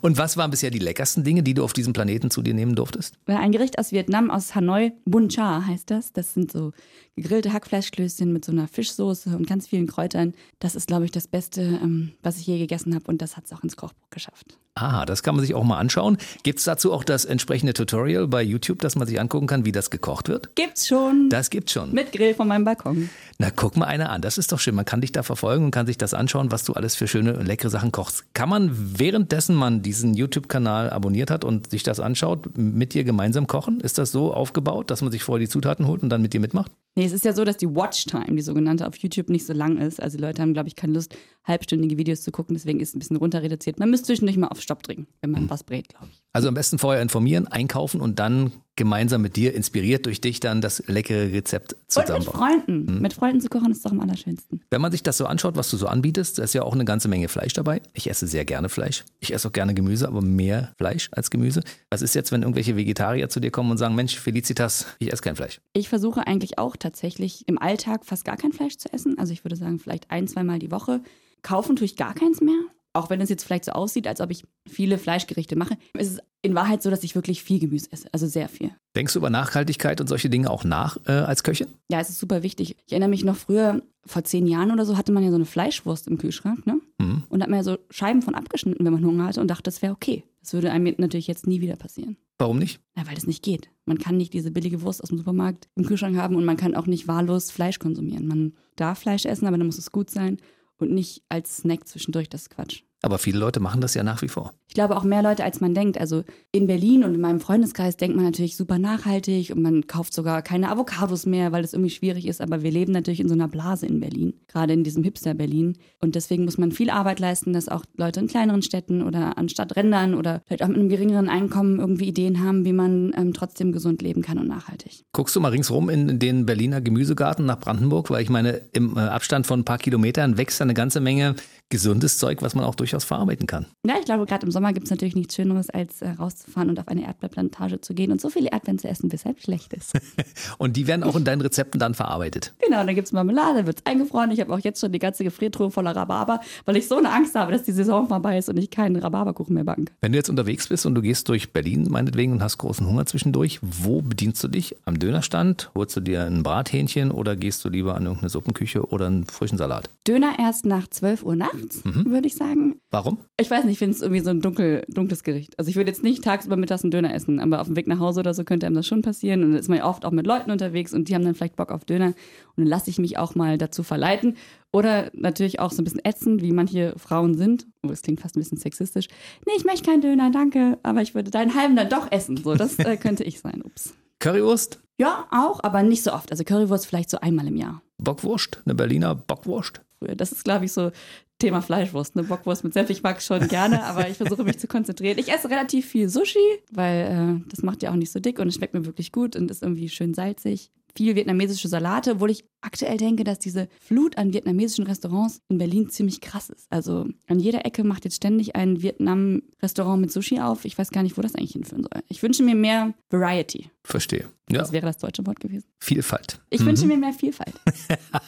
Und 0.00 0.18
was 0.18 0.36
waren 0.36 0.50
bisher 0.50 0.70
die 0.70 0.80
leckersten 0.80 1.22
Dinge, 1.22 1.42
die 1.42 1.54
du 1.54 1.62
auf 1.62 1.72
diesem 1.72 1.92
Planeten 1.92 2.30
zu 2.30 2.42
dir 2.42 2.54
nehmen 2.54 2.74
durftest? 2.74 3.14
Ja, 3.28 3.38
Ein 3.38 3.52
Gericht 3.52 3.78
aus 3.78 3.92
Vietnam, 3.92 4.30
aus 4.30 4.54
Hanoi, 4.54 4.92
Bun 5.04 5.28
Cha 5.28 5.64
heißt 5.66 5.90
das. 5.90 6.12
Das 6.12 6.34
sind 6.34 6.50
so 6.50 6.72
gegrillte 7.16 7.52
Hackfleischklößchen 7.52 8.32
mit 8.32 8.44
so 8.44 8.52
einer 8.52 8.68
Fischsoße 8.68 9.36
und 9.36 9.46
ganz 9.46 9.66
vielen 9.66 9.86
Kräutern. 9.86 10.34
Das 10.58 10.74
ist, 10.74 10.86
glaube 10.86 11.06
ich, 11.06 11.10
das 11.10 11.26
Beste, 11.26 11.62
ähm, 11.62 12.12
was 12.22 12.38
ich 12.38 12.46
je 12.46 12.58
gegessen 12.58 12.94
habe 12.94 13.06
und 13.08 13.22
das 13.22 13.36
hat 13.36 13.46
es 13.46 13.52
auch 13.52 13.62
ins 13.62 13.76
Kochbuch 13.76 14.10
geschafft. 14.10 14.58
Ah, 14.78 15.06
das 15.06 15.22
kann 15.22 15.34
man 15.34 15.42
sich 15.42 15.54
auch 15.54 15.64
mal 15.64 15.78
anschauen. 15.78 16.18
Gibt 16.42 16.58
es 16.58 16.66
dazu 16.66 16.92
auch 16.92 17.02
das 17.02 17.24
entsprechende 17.24 17.72
Tutorial 17.72 18.28
bei 18.28 18.42
YouTube, 18.42 18.80
dass 18.80 18.94
man 18.94 19.08
sich 19.08 19.18
angucken 19.18 19.46
kann, 19.46 19.64
wie 19.64 19.72
das 19.72 19.88
gekocht 19.88 20.28
wird? 20.28 20.54
Gibt's 20.54 20.86
schon. 20.86 21.30
Das 21.30 21.48
gibt's 21.48 21.72
schon. 21.72 21.92
Mit 21.92 22.12
Grill 22.12 22.34
von 22.34 22.46
meinem 22.46 22.66
Balkon. 22.66 23.08
Na, 23.38 23.50
guck 23.50 23.76
mal 23.76 23.84
einer 23.84 24.10
an. 24.10 24.22
Das 24.22 24.38
ist 24.38 24.50
doch 24.52 24.58
schön. 24.58 24.74
Man 24.74 24.86
kann 24.86 25.02
dich 25.02 25.12
da 25.12 25.22
verfolgen 25.22 25.66
und 25.66 25.70
kann 25.70 25.86
sich 25.86 25.98
das 25.98 26.14
anschauen, 26.14 26.50
was 26.50 26.64
du 26.64 26.72
alles 26.72 26.94
für 26.96 27.06
schöne 27.06 27.36
und 27.36 27.44
leckere 27.44 27.68
Sachen 27.68 27.92
kochst. 27.92 28.24
Kann 28.32 28.48
man 28.48 28.70
währenddessen 28.98 29.54
man 29.54 29.82
diesen 29.82 30.14
YouTube-Kanal 30.14 30.88
abonniert 30.88 31.30
hat 31.30 31.44
und 31.44 31.70
sich 31.70 31.82
das 31.82 32.00
anschaut, 32.00 32.56
mit 32.56 32.94
dir 32.94 33.04
gemeinsam 33.04 33.46
kochen? 33.46 33.80
Ist 33.80 33.98
das 33.98 34.10
so 34.10 34.32
aufgebaut, 34.32 34.90
dass 34.90 35.02
man 35.02 35.12
sich 35.12 35.22
vorher 35.22 35.44
die 35.44 35.50
Zutaten 35.50 35.86
holt 35.86 36.02
und 36.02 36.08
dann 36.08 36.22
mit 36.22 36.32
dir 36.32 36.40
mitmacht? 36.40 36.72
Nee, 36.94 37.04
es 37.04 37.12
ist 37.12 37.26
ja 37.26 37.34
so, 37.34 37.44
dass 37.44 37.58
die 37.58 37.68
Watchtime, 37.68 38.36
die 38.36 38.42
sogenannte, 38.42 38.86
auf 38.86 38.96
YouTube 38.96 39.28
nicht 39.28 39.44
so 39.44 39.52
lang 39.52 39.76
ist. 39.76 40.02
Also 40.02 40.16
die 40.16 40.22
Leute 40.22 40.40
haben, 40.40 40.54
glaube 40.54 40.68
ich, 40.68 40.76
keine 40.76 40.94
Lust, 40.94 41.14
halbstündige 41.44 41.98
Videos 41.98 42.22
zu 42.22 42.30
gucken. 42.32 42.56
Deswegen 42.56 42.80
ist 42.80 42.88
es 42.90 42.94
ein 42.94 43.00
bisschen 43.00 43.18
runter 43.18 43.42
reduziert. 43.42 43.78
Man 43.78 43.90
müsste 43.90 44.06
zwischendurch 44.06 44.38
mal 44.38 44.48
auf 44.48 44.62
Stopp 44.62 44.82
drücken, 44.82 45.06
wenn 45.20 45.30
man 45.30 45.50
was 45.50 45.62
brät, 45.62 45.90
glaube 45.90 46.06
ich. 46.10 46.22
Also 46.36 46.48
am 46.48 46.54
besten 46.54 46.78
vorher 46.78 47.00
informieren, 47.00 47.46
einkaufen 47.46 47.98
und 47.98 48.18
dann 48.18 48.52
gemeinsam 48.76 49.22
mit 49.22 49.36
dir, 49.36 49.54
inspiriert 49.54 50.04
durch 50.04 50.20
dich, 50.20 50.38
dann 50.38 50.60
das 50.60 50.82
leckere 50.86 51.32
Rezept 51.32 51.72
Und 51.72 51.78
mit 51.80 51.90
zusammenbauen. 51.90 52.36
Freunden. 52.36 53.00
Mit 53.00 53.14
Freunden 53.14 53.40
zu 53.40 53.48
kochen 53.48 53.70
ist 53.70 53.86
doch 53.86 53.90
am 53.90 54.00
allerschönsten. 54.00 54.60
Wenn 54.68 54.82
man 54.82 54.92
sich 54.92 55.02
das 55.02 55.16
so 55.16 55.24
anschaut, 55.24 55.56
was 55.56 55.70
du 55.70 55.78
so 55.78 55.86
anbietest, 55.86 56.38
da 56.38 56.42
ist 56.42 56.52
ja 56.52 56.60
auch 56.60 56.74
eine 56.74 56.84
ganze 56.84 57.08
Menge 57.08 57.28
Fleisch 57.28 57.54
dabei. 57.54 57.80
Ich 57.94 58.10
esse 58.10 58.26
sehr 58.26 58.44
gerne 58.44 58.68
Fleisch. 58.68 59.06
Ich 59.18 59.32
esse 59.32 59.48
auch 59.48 59.52
gerne 59.52 59.72
Gemüse, 59.72 60.06
aber 60.06 60.20
mehr 60.20 60.74
Fleisch 60.76 61.08
als 61.12 61.30
Gemüse. 61.30 61.62
Was 61.88 62.02
ist 62.02 62.14
jetzt, 62.14 62.32
wenn 62.32 62.42
irgendwelche 62.42 62.76
Vegetarier 62.76 63.30
zu 63.30 63.40
dir 63.40 63.50
kommen 63.50 63.70
und 63.70 63.78
sagen, 63.78 63.94
Mensch, 63.94 64.18
Felicitas, 64.18 64.84
ich 64.98 65.10
esse 65.10 65.22
kein 65.22 65.36
Fleisch? 65.36 65.62
Ich 65.72 65.88
versuche 65.88 66.26
eigentlich 66.26 66.58
auch 66.58 66.76
tatsächlich 66.76 67.48
im 67.48 67.56
Alltag 67.58 68.04
fast 68.04 68.26
gar 68.26 68.36
kein 68.36 68.52
Fleisch 68.52 68.76
zu 68.76 68.92
essen. 68.92 69.18
Also 69.18 69.32
ich 69.32 69.42
würde 69.42 69.56
sagen, 69.56 69.78
vielleicht 69.78 70.10
ein, 70.10 70.28
zweimal 70.28 70.58
die 70.58 70.70
Woche. 70.70 71.00
Kaufen 71.40 71.76
tue 71.76 71.86
ich 71.86 71.96
gar 71.96 72.12
keins 72.12 72.42
mehr. 72.42 72.60
Auch 72.96 73.10
wenn 73.10 73.20
es 73.20 73.28
jetzt 73.28 73.44
vielleicht 73.44 73.66
so 73.66 73.72
aussieht, 73.72 74.06
als 74.08 74.22
ob 74.22 74.30
ich 74.30 74.44
viele 74.66 74.96
Fleischgerichte 74.96 75.54
mache, 75.54 75.76
ist 75.92 76.12
es 76.12 76.18
in 76.40 76.54
Wahrheit 76.54 76.82
so, 76.82 76.88
dass 76.88 77.04
ich 77.04 77.14
wirklich 77.14 77.42
viel 77.42 77.58
Gemüse 77.58 77.92
esse. 77.92 78.08
Also 78.12 78.26
sehr 78.26 78.48
viel. 78.48 78.70
Denkst 78.94 79.12
du 79.12 79.18
über 79.18 79.28
Nachhaltigkeit 79.28 80.00
und 80.00 80.06
solche 80.06 80.30
Dinge 80.30 80.50
auch 80.50 80.64
nach 80.64 80.96
äh, 81.06 81.12
als 81.12 81.42
Köchin? 81.42 81.66
Ja, 81.90 82.00
es 82.00 82.08
ist 82.08 82.18
super 82.18 82.42
wichtig. 82.42 82.76
Ich 82.86 82.92
erinnere 82.92 83.10
mich 83.10 83.22
noch 83.22 83.36
früher, 83.36 83.82
vor 84.06 84.24
zehn 84.24 84.46
Jahren 84.46 84.70
oder 84.70 84.86
so, 84.86 84.96
hatte 84.96 85.12
man 85.12 85.22
ja 85.22 85.28
so 85.28 85.34
eine 85.34 85.44
Fleischwurst 85.44 86.06
im 86.06 86.16
Kühlschrank, 86.16 86.66
ne? 86.66 86.80
Mhm. 86.98 87.24
Und 87.28 87.42
hat 87.42 87.50
man 87.50 87.58
ja 87.58 87.64
so 87.64 87.76
Scheiben 87.90 88.22
von 88.22 88.34
abgeschnitten, 88.34 88.84
wenn 88.84 88.92
man 88.92 89.04
Hunger 89.04 89.26
hatte 89.26 89.42
und 89.42 89.48
dachte, 89.48 89.64
das 89.64 89.82
wäre 89.82 89.92
okay. 89.92 90.24
Das 90.40 90.54
würde 90.54 90.70
einem 90.70 90.94
natürlich 90.96 91.26
jetzt 91.26 91.46
nie 91.46 91.60
wieder 91.60 91.76
passieren. 91.76 92.16
Warum 92.38 92.58
nicht? 92.58 92.80
Ja, 92.96 93.06
weil 93.06 93.16
das 93.16 93.26
nicht 93.26 93.42
geht. 93.42 93.68
Man 93.84 93.98
kann 93.98 94.16
nicht 94.16 94.32
diese 94.32 94.52
billige 94.52 94.80
Wurst 94.80 95.02
aus 95.02 95.10
dem 95.10 95.18
Supermarkt 95.18 95.68
im 95.74 95.84
Kühlschrank 95.84 96.16
haben 96.16 96.36
und 96.36 96.44
man 96.44 96.56
kann 96.56 96.74
auch 96.74 96.86
nicht 96.86 97.08
wahllos 97.08 97.50
Fleisch 97.50 97.78
konsumieren. 97.78 98.26
Man 98.26 98.54
darf 98.76 99.00
Fleisch 99.00 99.26
essen, 99.26 99.46
aber 99.46 99.58
dann 99.58 99.66
muss 99.66 99.78
es 99.78 99.92
gut 99.92 100.08
sein 100.08 100.38
und 100.78 100.92
nicht 100.92 101.22
als 101.28 101.58
Snack 101.58 101.86
zwischendurch, 101.88 102.28
das 102.28 102.42
ist 102.42 102.50
Quatsch. 102.50 102.82
Aber 103.02 103.18
viele 103.18 103.38
Leute 103.38 103.60
machen 103.60 103.80
das 103.80 103.94
ja 103.94 104.02
nach 104.02 104.22
wie 104.22 104.28
vor. 104.28 104.52
Ich 104.68 104.74
glaube 104.74 104.96
auch 104.96 105.04
mehr 105.04 105.22
Leute, 105.22 105.44
als 105.44 105.60
man 105.60 105.74
denkt. 105.74 105.98
Also 105.98 106.24
in 106.50 106.66
Berlin 106.66 107.04
und 107.04 107.14
in 107.14 107.20
meinem 107.20 107.40
Freundeskreis 107.40 107.96
denkt 107.96 108.16
man 108.16 108.24
natürlich 108.24 108.56
super 108.56 108.78
nachhaltig 108.78 109.52
und 109.54 109.62
man 109.62 109.86
kauft 109.86 110.14
sogar 110.14 110.42
keine 110.42 110.70
Avocados 110.70 111.26
mehr, 111.26 111.52
weil 111.52 111.62
es 111.62 111.72
irgendwie 111.72 111.90
schwierig 111.90 112.26
ist. 112.26 112.40
Aber 112.40 112.62
wir 112.62 112.70
leben 112.70 112.92
natürlich 112.92 113.20
in 113.20 113.28
so 113.28 113.34
einer 113.34 113.48
Blase 113.48 113.86
in 113.86 114.00
Berlin, 114.00 114.34
gerade 114.48 114.72
in 114.72 114.82
diesem 114.82 115.04
Hipster-Berlin. 115.04 115.76
Und 116.00 116.14
deswegen 116.14 116.44
muss 116.44 116.58
man 116.58 116.72
viel 116.72 116.90
Arbeit 116.90 117.20
leisten, 117.20 117.52
dass 117.52 117.68
auch 117.68 117.84
Leute 117.96 118.20
in 118.20 118.28
kleineren 118.28 118.62
Städten 118.62 119.02
oder 119.02 119.38
an 119.38 119.48
Stadträndern 119.48 120.14
oder 120.14 120.42
vielleicht 120.46 120.62
auch 120.62 120.68
mit 120.68 120.78
einem 120.78 120.88
geringeren 120.88 121.28
Einkommen 121.28 121.78
irgendwie 121.78 122.08
Ideen 122.08 122.42
haben, 122.42 122.64
wie 122.64 122.72
man 122.72 123.12
ähm, 123.16 123.34
trotzdem 123.34 123.72
gesund 123.72 124.02
leben 124.02 124.22
kann 124.22 124.38
und 124.38 124.48
nachhaltig. 124.48 125.04
Guckst 125.12 125.36
du 125.36 125.40
mal 125.40 125.50
ringsrum 125.50 125.88
in 125.90 126.18
den 126.18 126.46
Berliner 126.46 126.80
Gemüsegarten 126.80 127.44
nach 127.44 127.60
Brandenburg? 127.60 128.10
Weil 128.10 128.22
ich 128.22 128.30
meine, 128.30 128.62
im 128.72 128.96
äh, 128.96 129.00
Abstand 129.00 129.46
von 129.46 129.60
ein 129.60 129.64
paar 129.64 129.78
Kilometern 129.78 130.38
wächst 130.38 130.60
da 130.60 130.64
eine 130.64 130.74
ganze 130.74 131.00
Menge 131.00 131.36
gesundes 131.68 132.18
Zeug, 132.18 132.42
was 132.42 132.54
man 132.54 132.64
auch 132.64 132.74
durchaus 132.74 133.04
verarbeiten 133.04 133.46
kann. 133.46 133.66
Ja, 133.84 133.94
ich 133.98 134.04
glaube, 134.04 134.26
gerade 134.26 134.46
im 134.46 134.52
Sommer 134.52 134.72
gibt 134.72 134.86
es 134.86 134.90
natürlich 134.90 135.16
nichts 135.16 135.34
Schöneres, 135.34 135.68
als 135.70 136.00
äh, 136.00 136.10
rauszufahren 136.10 136.70
und 136.70 136.78
auf 136.78 136.88
eine 136.88 137.04
Erdbeerplantage 137.04 137.80
zu 137.80 137.94
gehen 137.94 138.12
und 138.12 138.20
so 138.20 138.30
viele 138.30 138.50
Erdbeeren 138.50 138.78
zu 138.78 138.88
essen, 138.88 139.10
weshalb 139.10 139.40
schlecht 139.40 139.72
ist. 139.72 139.92
und 140.58 140.76
die 140.76 140.86
werden 140.86 141.02
auch 141.02 141.16
in 141.16 141.24
deinen 141.24 141.40
Rezepten 141.40 141.80
dann 141.80 141.94
verarbeitet. 141.94 142.54
Genau, 142.60 142.84
dann 142.84 142.94
gibt 142.94 143.06
es 143.06 143.12
Marmelade, 143.12 143.66
wird 143.66 143.78
es 143.80 143.86
eingefroren. 143.86 144.30
Ich 144.30 144.40
habe 144.40 144.54
auch 144.54 144.60
jetzt 144.60 144.80
schon 144.80 144.92
die 144.92 144.98
ganze 144.98 145.24
Gefriertruhe 145.24 145.70
voller 145.70 145.94
Rhabarber, 145.94 146.40
weil 146.64 146.76
ich 146.76 146.86
so 146.86 146.98
eine 146.98 147.10
Angst 147.10 147.34
habe, 147.34 147.50
dass 147.50 147.64
die 147.64 147.72
Saison 147.72 148.06
vorbei 148.06 148.38
ist 148.38 148.48
und 148.48 148.56
ich 148.58 148.70
keinen 148.70 148.96
Rhabarberkuchen 148.96 149.54
mehr 149.54 149.64
backen 149.64 149.86
kann. 149.86 149.96
Wenn 150.00 150.12
du 150.12 150.18
jetzt 150.18 150.28
unterwegs 150.28 150.68
bist 150.68 150.86
und 150.86 150.94
du 150.94 151.02
gehst 151.02 151.28
durch 151.28 151.52
Berlin 151.52 151.88
meinetwegen 151.90 152.32
und 152.32 152.42
hast 152.42 152.58
großen 152.58 152.86
Hunger 152.86 153.06
zwischendurch, 153.06 153.58
wo 153.62 154.02
bedienst 154.02 154.42
du 154.44 154.48
dich? 154.48 154.76
Am 154.84 154.98
Dönerstand? 154.98 155.70
Holst 155.74 155.96
du 155.96 156.00
dir 156.00 156.24
ein 156.24 156.42
Brathähnchen 156.42 157.10
oder 157.10 157.34
gehst 157.34 157.64
du 157.64 157.68
lieber 157.68 157.96
an 157.96 158.04
irgendeine 158.04 158.30
Suppenküche 158.30 158.86
oder 158.86 159.06
einen 159.06 159.26
frischen 159.26 159.58
Salat? 159.58 159.90
Döner 160.06 160.34
erst 160.38 160.64
nach 160.64 160.86
12 160.88 161.24
Uhr 161.24 161.36
nachts, 161.36 161.55
mhm. 161.84 162.10
würde 162.10 162.26
ich 162.26 162.34
sagen. 162.34 162.80
Warum? 162.90 163.18
Ich 163.38 163.50
weiß 163.50 163.64
nicht, 163.64 163.74
ich 163.74 163.78
finde 163.78 163.94
es 163.94 164.02
irgendwie 164.02 164.22
so 164.22 164.30
ein 164.30 164.40
dunkel, 164.40 164.84
dunkles 164.88 165.22
Gericht. 165.22 165.58
Also 165.58 165.68
ich 165.68 165.76
würde 165.76 165.90
jetzt 165.90 166.02
nicht 166.02 166.24
tagsüber 166.24 166.56
mittags 166.56 166.84
einen 166.84 166.90
Döner 166.90 167.14
essen, 167.14 167.40
aber 167.40 167.60
auf 167.60 167.66
dem 167.66 167.76
Weg 167.76 167.86
nach 167.86 167.98
Hause 167.98 168.20
oder 168.20 168.34
so 168.34 168.44
könnte 168.44 168.66
einem 168.66 168.76
das 168.76 168.86
schon 168.86 169.02
passieren. 169.02 169.42
Und 169.42 169.52
dann 169.52 169.60
ist 169.60 169.68
man 169.68 169.78
ja 169.78 169.88
oft 169.88 170.04
auch 170.04 170.10
mit 170.10 170.26
Leuten 170.26 170.50
unterwegs 170.50 170.92
und 170.94 171.08
die 171.08 171.14
haben 171.14 171.24
dann 171.24 171.34
vielleicht 171.34 171.56
Bock 171.56 171.72
auf 171.72 171.84
Döner. 171.84 172.08
Und 172.08 172.14
dann 172.56 172.66
lasse 172.66 172.90
ich 172.90 172.98
mich 172.98 173.18
auch 173.18 173.34
mal 173.34 173.58
dazu 173.58 173.82
verleiten. 173.82 174.36
Oder 174.72 175.10
natürlich 175.14 175.60
auch 175.60 175.72
so 175.72 175.80
ein 175.80 175.84
bisschen 175.84 176.04
ätzend, 176.04 176.42
wie 176.42 176.52
manche 176.52 176.94
Frauen 176.96 177.34
sind. 177.34 177.66
Oh, 177.82 177.88
das 177.88 178.02
klingt 178.02 178.20
fast 178.20 178.36
ein 178.36 178.40
bisschen 178.40 178.58
sexistisch. 178.58 179.08
Nee, 179.46 179.52
ich 179.56 179.64
möchte 179.64 179.88
keinen 179.88 180.02
Döner, 180.02 180.30
danke. 180.30 180.78
Aber 180.82 181.02
ich 181.02 181.14
würde 181.14 181.30
deinen 181.30 181.54
halben 181.54 181.76
dann 181.76 181.88
doch 181.88 182.10
essen. 182.12 182.36
So, 182.36 182.54
das 182.54 182.78
äh, 182.78 182.96
könnte 182.96 183.24
ich 183.24 183.40
sein. 183.40 183.62
Ups. 183.64 183.94
Currywurst? 184.18 184.80
Ja, 184.98 185.26
auch, 185.30 185.62
aber 185.62 185.82
nicht 185.82 186.02
so 186.02 186.12
oft. 186.12 186.30
Also 186.30 186.44
Currywurst 186.44 186.86
vielleicht 186.86 187.10
so 187.10 187.18
einmal 187.18 187.46
im 187.46 187.56
Jahr. 187.56 187.82
Bockwurst? 187.98 188.62
Eine 188.64 188.74
Berliner 188.74 189.14
Bockwurst? 189.14 189.82
Das 190.00 190.32
ist, 190.32 190.44
glaube 190.44 190.66
ich, 190.66 190.72
so 190.72 190.90
Thema 191.38 191.60
Fleischwurst. 191.60 192.16
Eine 192.16 192.26
Bockwurst 192.26 192.64
mit 192.64 192.72
Senf, 192.72 192.90
ich 192.90 193.02
mag 193.02 193.20
schon 193.22 193.46
gerne, 193.48 193.84
aber 193.84 194.08
ich 194.08 194.16
versuche 194.16 194.44
mich 194.44 194.58
zu 194.58 194.66
konzentrieren. 194.66 195.18
Ich 195.18 195.32
esse 195.32 195.50
relativ 195.50 195.86
viel 195.86 196.08
Sushi, 196.08 196.38
weil 196.72 197.40
äh, 197.44 197.48
das 197.50 197.62
macht 197.62 197.82
ja 197.82 197.90
auch 197.90 197.96
nicht 197.96 198.12
so 198.12 198.20
dick 198.20 198.38
und 198.38 198.48
es 198.48 198.54
schmeckt 198.54 198.74
mir 198.74 198.86
wirklich 198.86 199.12
gut 199.12 199.36
und 199.36 199.50
ist 199.50 199.62
irgendwie 199.62 199.88
schön 199.88 200.14
salzig 200.14 200.70
viel 200.96 201.14
vietnamesische 201.14 201.68
Salate, 201.68 202.12
obwohl 202.12 202.30
ich 202.30 202.44
aktuell 202.60 202.96
denke, 202.96 203.24
dass 203.24 203.38
diese 203.38 203.68
Flut 203.80 204.18
an 204.18 204.32
vietnamesischen 204.32 204.86
Restaurants 204.86 205.40
in 205.48 205.58
Berlin 205.58 205.88
ziemlich 205.90 206.20
krass 206.20 206.50
ist. 206.50 206.66
Also 206.70 207.06
an 207.26 207.38
jeder 207.38 207.64
Ecke 207.64 207.84
macht 207.84 208.04
jetzt 208.04 208.16
ständig 208.16 208.56
ein 208.56 208.82
Vietnam-Restaurant 208.82 210.00
mit 210.00 210.10
Sushi 210.10 210.40
auf. 210.40 210.64
Ich 210.64 210.76
weiß 210.76 210.90
gar 210.90 211.02
nicht, 211.02 211.16
wo 211.16 211.22
das 211.22 211.34
eigentlich 211.34 211.52
hinführen 211.52 211.82
soll. 211.82 212.02
Ich 212.08 212.22
wünsche 212.22 212.42
mir 212.42 212.54
mehr 212.54 212.94
Variety. 213.10 213.70
Verstehe. 213.84 214.28
Ja. 214.50 214.60
Das 214.60 214.72
wäre 214.72 214.86
das 214.86 214.98
deutsche 214.98 215.26
Wort 215.26 215.40
gewesen. 215.40 215.66
Vielfalt. 215.78 216.40
Ich 216.50 216.60
mhm. 216.60 216.66
wünsche 216.66 216.86
mir 216.86 216.96
mehr 216.96 217.12
Vielfalt. 217.12 217.54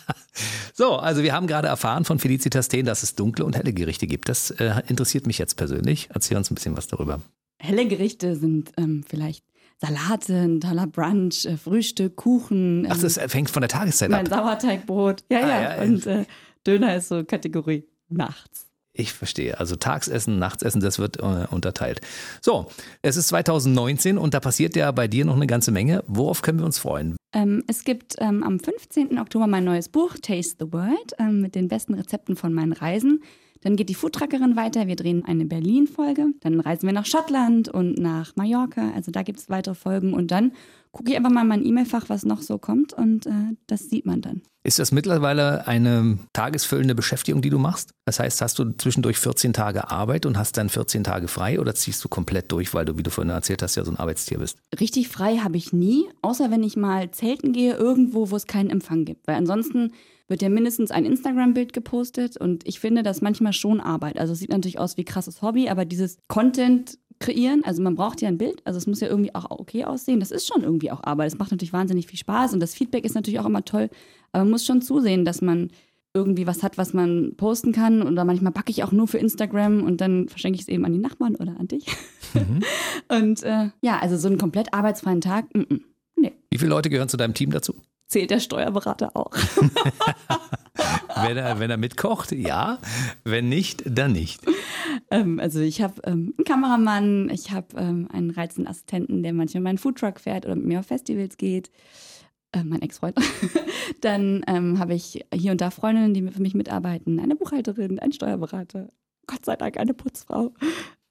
so, 0.75 0.97
also 0.97 1.23
wir 1.23 1.33
haben 1.33 1.47
gerade 1.47 1.69
erfahren 1.69 2.05
von 2.05 2.19
Felicitas 2.19 2.69
Teen, 2.69 2.87
dass 2.87 3.03
es 3.03 3.15
dunkle 3.15 3.45
und 3.45 3.57
helle 3.57 3.73
Gerichte 3.73 4.07
gibt. 4.07 4.29
Das 4.29 4.51
äh, 4.53 4.83
interessiert 4.89 5.27
mich 5.27 5.39
jetzt 5.39 5.57
persönlich. 5.57 6.09
Erzähl 6.13 6.37
uns 6.37 6.51
ein 6.51 6.55
bisschen 6.55 6.77
was 6.77 6.87
darüber. 6.87 7.23
Helle 7.61 7.87
Gerichte 7.89 8.37
sind 8.37 8.73
ähm, 8.77 9.05
vielleicht 9.09 9.45
Salate, 9.81 10.35
ein 10.35 10.61
toller 10.61 10.87
Brunch, 10.87 11.47
äh, 11.47 11.57
Frühstück, 11.57 12.17
Kuchen. 12.17 12.87
Ach, 12.91 12.99
das 12.99 13.17
ähm, 13.17 13.29
fängt 13.29 13.51
von 13.51 13.61
der 13.61 13.69
Tageszeit 13.69 14.11
ab. 14.13 14.23
Mein 14.23 14.27
Sauerteigbrot. 14.27 15.25
Ja, 15.31 15.39
ah, 15.39 15.49
ja. 15.49 15.77
ja. 15.77 15.83
Und 15.83 16.07
äh, 16.07 16.25
Döner 16.67 16.97
ist 16.97 17.09
so 17.09 17.25
Kategorie 17.25 17.85
nachts. 18.09 18.67
Ich 18.93 19.13
verstehe. 19.13 19.61
Also 19.61 19.77
Tagsessen, 19.77 20.41
Nachtsessen, 20.41 20.81
das 20.81 20.99
wird 20.99 21.19
äh, 21.21 21.47
unterteilt. 21.51 22.01
So, 22.41 22.67
es 23.03 23.17
ist 23.17 23.29
2019 23.29 24.19
und 24.19 24.35
da 24.35 24.41
passiert 24.41 24.75
ja 24.75 24.91
bei 24.91 25.07
dir 25.07 25.25
noch 25.25 25.37
eine 25.37 25.47
ganze 25.47 25.71
Menge. 25.71 26.03
Worauf 26.09 26.43
können 26.43 26.59
wir 26.59 26.67
uns 26.67 26.81
freuen? 26.81 27.17
Ähm, 27.33 27.63
es 27.69 27.85
gibt 27.85 28.17
ähm, 28.19 28.43
am 28.43 28.59
15. 28.59 29.19
Oktober 29.21 29.47
mein 29.47 29.63
neues 29.63 29.89
Buch 29.89 30.17
Taste 30.21 30.57
the 30.59 30.73
World 30.73 31.13
ähm, 31.21 31.41
mit 31.41 31.55
den 31.55 31.69
besten 31.69 31.95
Rezepten 31.95 32.35
von 32.35 32.53
meinen 32.53 32.73
Reisen. 32.73 33.23
Dann 33.63 33.77
geht 33.77 33.89
die 33.89 33.95
Foodtruckerin 33.95 34.57
weiter. 34.57 34.87
Wir 34.87 34.97
drehen 34.97 35.25
eine 35.25 35.45
Berlin-Folge. 35.45 36.27
Dann 36.41 36.61
reisen 36.61 36.87
wir 36.87 36.93
nach 36.93 37.07
Schottland 37.07 37.69
und 37.69 37.99
nach 37.99 38.37
Mallorca. 38.37 38.93
Also 38.95 39.11
da 39.11 39.23
gibt 39.23 39.39
es 39.39 39.51
weitere 39.51 39.75
Folgen. 39.75 40.15
Und 40.15 40.31
dann 40.31 40.53
gucke 40.99 41.13
ich 41.13 41.17
einfach 41.17 41.31
mal 41.31 41.43
in 41.43 41.49
mein 41.49 41.65
E-Mail-Fach, 41.65 42.09
was 42.09 42.25
noch 42.25 42.43
so 42.43 42.59
kommt. 42.59 42.93
Und 42.93 43.27
äh, 43.27 43.55
das 43.69 43.89
sieht 43.89 44.05
man 44.05 44.21
dann. 44.21 44.43
Ist 44.65 44.81
das 44.81 44.91
mittlerweile 44.91 45.69
eine 45.69 46.19
tagesfüllende 46.33 46.97
Beschäftigung, 46.97 47.41
die 47.41 47.51
du 47.51 47.59
machst? 47.59 47.95
Das 48.05 48.19
heißt, 48.19 48.43
hast 48.43 48.59
du 48.59 48.73
zwischendurch 48.77 49.17
14 49.17 49.53
Tage 49.53 49.93
Arbeit 49.93 50.27
und 50.27 50.37
hast 50.37 50.57
dann 50.57 50.69
14 50.69 51.05
Tage 51.05 51.29
frei 51.29 51.61
oder 51.61 51.77
ziehst 51.77 52.05
du 52.05 52.09
komplett 52.09 52.51
durch, 52.51 52.75
weil 52.75 52.85
du, 52.85 52.99
wie 52.99 53.05
du 53.05 53.11
vorhin 53.11 53.31
erzählt 53.31 53.63
hast, 53.63 53.77
ja 53.77 53.85
so 53.85 53.93
ein 53.93 53.97
Arbeitstier 53.97 54.39
bist? 54.39 54.59
Richtig 54.81 55.09
frei 55.09 55.37
habe 55.37 55.57
ich 55.57 55.73
nie, 55.73 56.05
außer 56.21 56.51
wenn 56.51 56.65
ich 56.65 56.77
mal 56.77 57.13
zelten 57.13 57.53
gehe, 57.53 57.77
irgendwo, 57.77 58.33
wo 58.33 58.37
es 58.37 58.49
keinen 58.49 58.69
Empfang 58.69 59.05
gibt. 59.05 59.29
Weil 59.29 59.37
ansonsten 59.37 59.93
wird 60.27 60.43
ja 60.43 60.49
mindestens 60.49 60.91
ein 60.91 61.05
Instagram-Bild 61.05 61.73
gepostet 61.73 62.37
und 62.37 62.67
ich 62.67 62.81
finde 62.81 63.05
das 63.05 63.23
manchmal 63.23 63.53
schon 63.53 63.81
Arbeit. 63.81 64.19
Also 64.19 64.33
es 64.33 64.41
sieht 64.41 64.51
natürlich 64.51 64.81
aus 64.81 64.97
wie 64.97 65.05
krasses 65.05 65.43
Hobby, 65.43 65.69
aber 65.69 65.85
dieses 65.85 66.19
Content 66.27 66.99
kreieren, 67.21 67.65
also 67.65 67.83
man 67.83 67.95
braucht 67.95 68.21
ja 68.21 68.29
ein 68.29 68.39
Bild, 68.39 68.63
also 68.65 68.79
es 68.79 68.87
muss 68.87 69.01
ja 69.01 69.09
irgendwie 69.09 69.35
auch 69.35 69.51
okay 69.51 69.85
aussehen. 69.85 70.21
Das 70.21 70.31
ist 70.31 70.47
schon 70.47 70.63
irgendwie 70.63 70.91
auch 70.91 71.03
Arbeit. 71.03 71.29
Es 71.29 71.39
macht 71.39 71.51
natürlich 71.51 71.73
wahnsinnig 71.73 72.07
viel 72.07 72.19
Spaß 72.19 72.55
und 72.55 72.61
das 72.61 72.75
Feedback 72.75 73.05
ist 73.05 73.15
natürlich 73.15 73.41
auch 73.41 73.47
immer 73.47 73.65
toll, 73.65 73.91
aber 74.33 74.45
man 74.45 74.53
muss 74.53 74.65
schon 74.65 74.83
zusehen, 74.83 75.25
dass 75.25 75.41
man 75.43 75.71
irgendwie 76.15 76.47
was 76.47 76.63
hat, 76.63 76.79
was 76.79 76.95
man 76.95 77.35
posten 77.37 77.73
kann. 77.73 78.03
Oder 78.03 78.25
manchmal 78.25 78.53
backe 78.53 78.71
ich 78.71 78.83
auch 78.83 78.93
nur 78.93 79.07
für 79.07 79.19
Instagram 79.19 79.83
und 79.83 80.01
dann 80.01 80.29
verschenke 80.29 80.57
ich 80.57 80.63
es 80.63 80.69
eben 80.69 80.85
an 80.85 80.93
die 80.93 80.99
Nachbarn 80.99 81.37
oder 81.37 81.55
an 81.59 81.69
dich. 81.69 81.87
Mhm. 82.35 82.63
und 83.09 83.43
äh, 83.43 83.71
ja, 83.83 83.99
also 83.99 84.17
so 84.17 84.29
einen 84.29 84.39
komplett 84.39 84.73
arbeitsfreien 84.73 85.21
Tag, 85.21 85.47
m 85.55 85.67
-m, 85.69 85.81
nee. 86.17 86.33
Wie 86.51 86.59
viele 86.59 86.71
Leute 86.71 86.91
gehören 86.91 87.09
zu 87.09 87.17
deinem 87.17 87.35
Team 87.35 87.51
dazu? 87.51 87.75
zählt 88.09 88.31
der 88.31 88.41
Steuerberater 88.41 89.15
auch. 89.15 89.31
wenn, 91.27 91.37
er, 91.37 91.59
wenn 91.61 91.71
er 91.71 91.77
mitkocht, 91.77 92.33
ja. 92.33 92.79
Wenn 93.25 93.49
nicht, 93.49 93.83
dann 93.87 94.13
nicht. 94.13 94.41
Ähm, 95.11 95.41
also 95.41 95.61
ich 95.61 95.81
habe 95.83 95.95
ähm, 96.05 96.35
einen 96.37 96.45
Kameramann, 96.45 97.31
ich 97.31 97.51
habe 97.51 97.69
ähm, 97.77 98.09
einen 98.13 98.31
reizenden 98.31 98.71
Assistenten, 98.71 99.23
der 99.23 99.33
manchmal 99.33 99.63
meinen 99.63 99.79
Foodtruck 99.79 100.21
fährt 100.21 100.45
oder 100.45 100.57
mit 100.57 100.67
mir 100.67 100.81
auf 100.81 100.87
Festivals 100.87 101.37
geht. 101.37 101.71
Äh, 102.53 102.65
mein 102.65 102.83
Ex-Freund. 102.83 103.17
dann 104.01 104.43
ähm, 104.47 104.79
habe 104.79 104.95
ich 104.95 105.25
hier 105.35 105.53
und 105.53 105.61
da 105.61 105.71
Freundinnen, 105.71 106.15
die 106.15 106.23
für 106.31 106.43
mich 106.43 106.55
mitarbeiten, 106.55 107.21
eine 107.21 107.37
Buchhalterin, 107.37 107.99
einen 107.99 108.13
Steuerberater. 108.13 108.89
Gott 109.27 109.45
sei 109.45 109.57
Dank 109.57 109.77
eine 109.77 109.95
Putzfrau. 109.95 110.53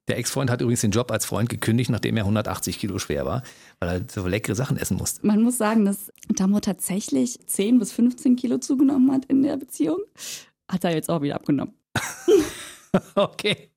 Der 0.07 0.17
Ex-Freund 0.17 0.49
hat 0.49 0.61
übrigens 0.61 0.81
den 0.81 0.91
Job 0.91 1.11
als 1.11 1.25
Freund 1.25 1.49
gekündigt, 1.49 1.89
nachdem 1.89 2.15
er 2.15 2.23
180 2.23 2.79
Kilo 2.79 2.97
schwer 2.97 3.25
war, 3.25 3.43
weil 3.79 3.89
er 3.89 4.01
so 4.09 4.25
leckere 4.25 4.55
Sachen 4.55 4.77
essen 4.77 4.97
musste. 4.97 5.25
Man 5.25 5.41
muss 5.41 5.57
sagen, 5.57 5.83
dass 5.83 6.11
Tamo 6.35 6.61
tatsächlich 6.61 7.45
10 7.45 7.79
bis 7.79 7.91
15 7.91 8.37
Kilo 8.37 8.57
zugenommen 8.57 9.11
hat 9.11 9.25
in 9.25 9.43
der 9.43 9.57
Beziehung. 9.57 9.99
Hat 10.69 10.85
er 10.85 10.93
jetzt 10.93 11.09
auch 11.09 11.21
wieder 11.21 11.35
abgenommen. 11.35 11.73
okay. 13.15 13.69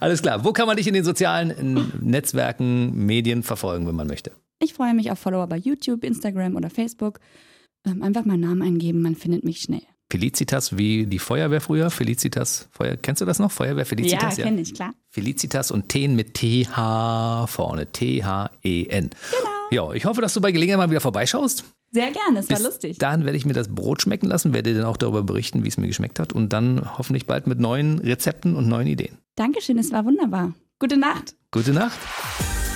Alles 0.00 0.22
klar. 0.22 0.44
Wo 0.44 0.52
kann 0.52 0.66
man 0.66 0.76
dich 0.76 0.86
in 0.86 0.94
den 0.94 1.04
sozialen 1.04 1.92
Netzwerken, 2.00 2.94
Medien 2.94 3.42
verfolgen, 3.42 3.86
wenn 3.86 3.94
man 3.94 4.06
möchte? 4.06 4.32
Ich 4.62 4.74
freue 4.74 4.94
mich 4.94 5.10
auf 5.10 5.18
Follower 5.18 5.46
bei 5.46 5.56
YouTube, 5.56 6.04
Instagram 6.04 6.56
oder 6.56 6.70
Facebook. 6.70 7.20
Ähm, 7.86 8.02
einfach 8.02 8.24
meinen 8.24 8.40
Namen 8.40 8.62
eingeben, 8.62 9.02
man 9.02 9.16
findet 9.16 9.44
mich 9.44 9.60
schnell. 9.60 9.82
Felicitas 10.14 10.78
wie 10.78 11.06
die 11.06 11.18
Feuerwehr 11.18 11.60
früher. 11.60 11.90
Felicitas, 11.90 12.68
Feuer, 12.70 12.96
kennst 12.96 13.20
du 13.20 13.24
das 13.24 13.40
noch? 13.40 13.50
Feuerwehr 13.50 13.84
Felicitas? 13.84 14.36
Ja, 14.36 14.44
kenne 14.44 14.60
ich, 14.60 14.72
klar. 14.72 14.92
Felicitas 15.10 15.72
und 15.72 15.88
Ten 15.88 16.14
mit 16.14 16.34
TH 16.34 17.48
vorne. 17.48 17.90
T-H-E-N. 17.90 19.10
Genau. 19.10 19.50
Ja, 19.72 19.92
ich 19.92 20.04
hoffe, 20.04 20.20
dass 20.20 20.32
du 20.32 20.40
bei 20.40 20.52
Gelegenheit 20.52 20.78
mal 20.78 20.90
wieder 20.90 21.00
vorbeischaust. 21.00 21.64
Sehr 21.90 22.12
gerne, 22.12 22.38
es 22.38 22.48
war 22.48 22.60
lustig. 22.60 22.98
Dann 22.98 23.24
werde 23.24 23.36
ich 23.36 23.44
mir 23.44 23.54
das 23.54 23.74
Brot 23.74 24.02
schmecken 24.02 24.28
lassen, 24.28 24.54
werde 24.54 24.72
dann 24.72 24.84
auch 24.84 24.98
darüber 24.98 25.24
berichten, 25.24 25.64
wie 25.64 25.68
es 25.68 25.78
mir 25.78 25.88
geschmeckt 25.88 26.20
hat 26.20 26.32
und 26.32 26.52
dann 26.52 26.96
hoffentlich 26.96 27.26
bald 27.26 27.48
mit 27.48 27.58
neuen 27.58 27.98
Rezepten 27.98 28.54
und 28.54 28.68
neuen 28.68 28.86
Ideen. 28.86 29.18
Dankeschön, 29.34 29.78
es 29.78 29.90
war 29.90 30.04
wunderbar. 30.04 30.54
Gute 30.78 30.96
Nacht. 30.96 31.34
Gute 31.50 31.72
Nacht. 31.72 31.98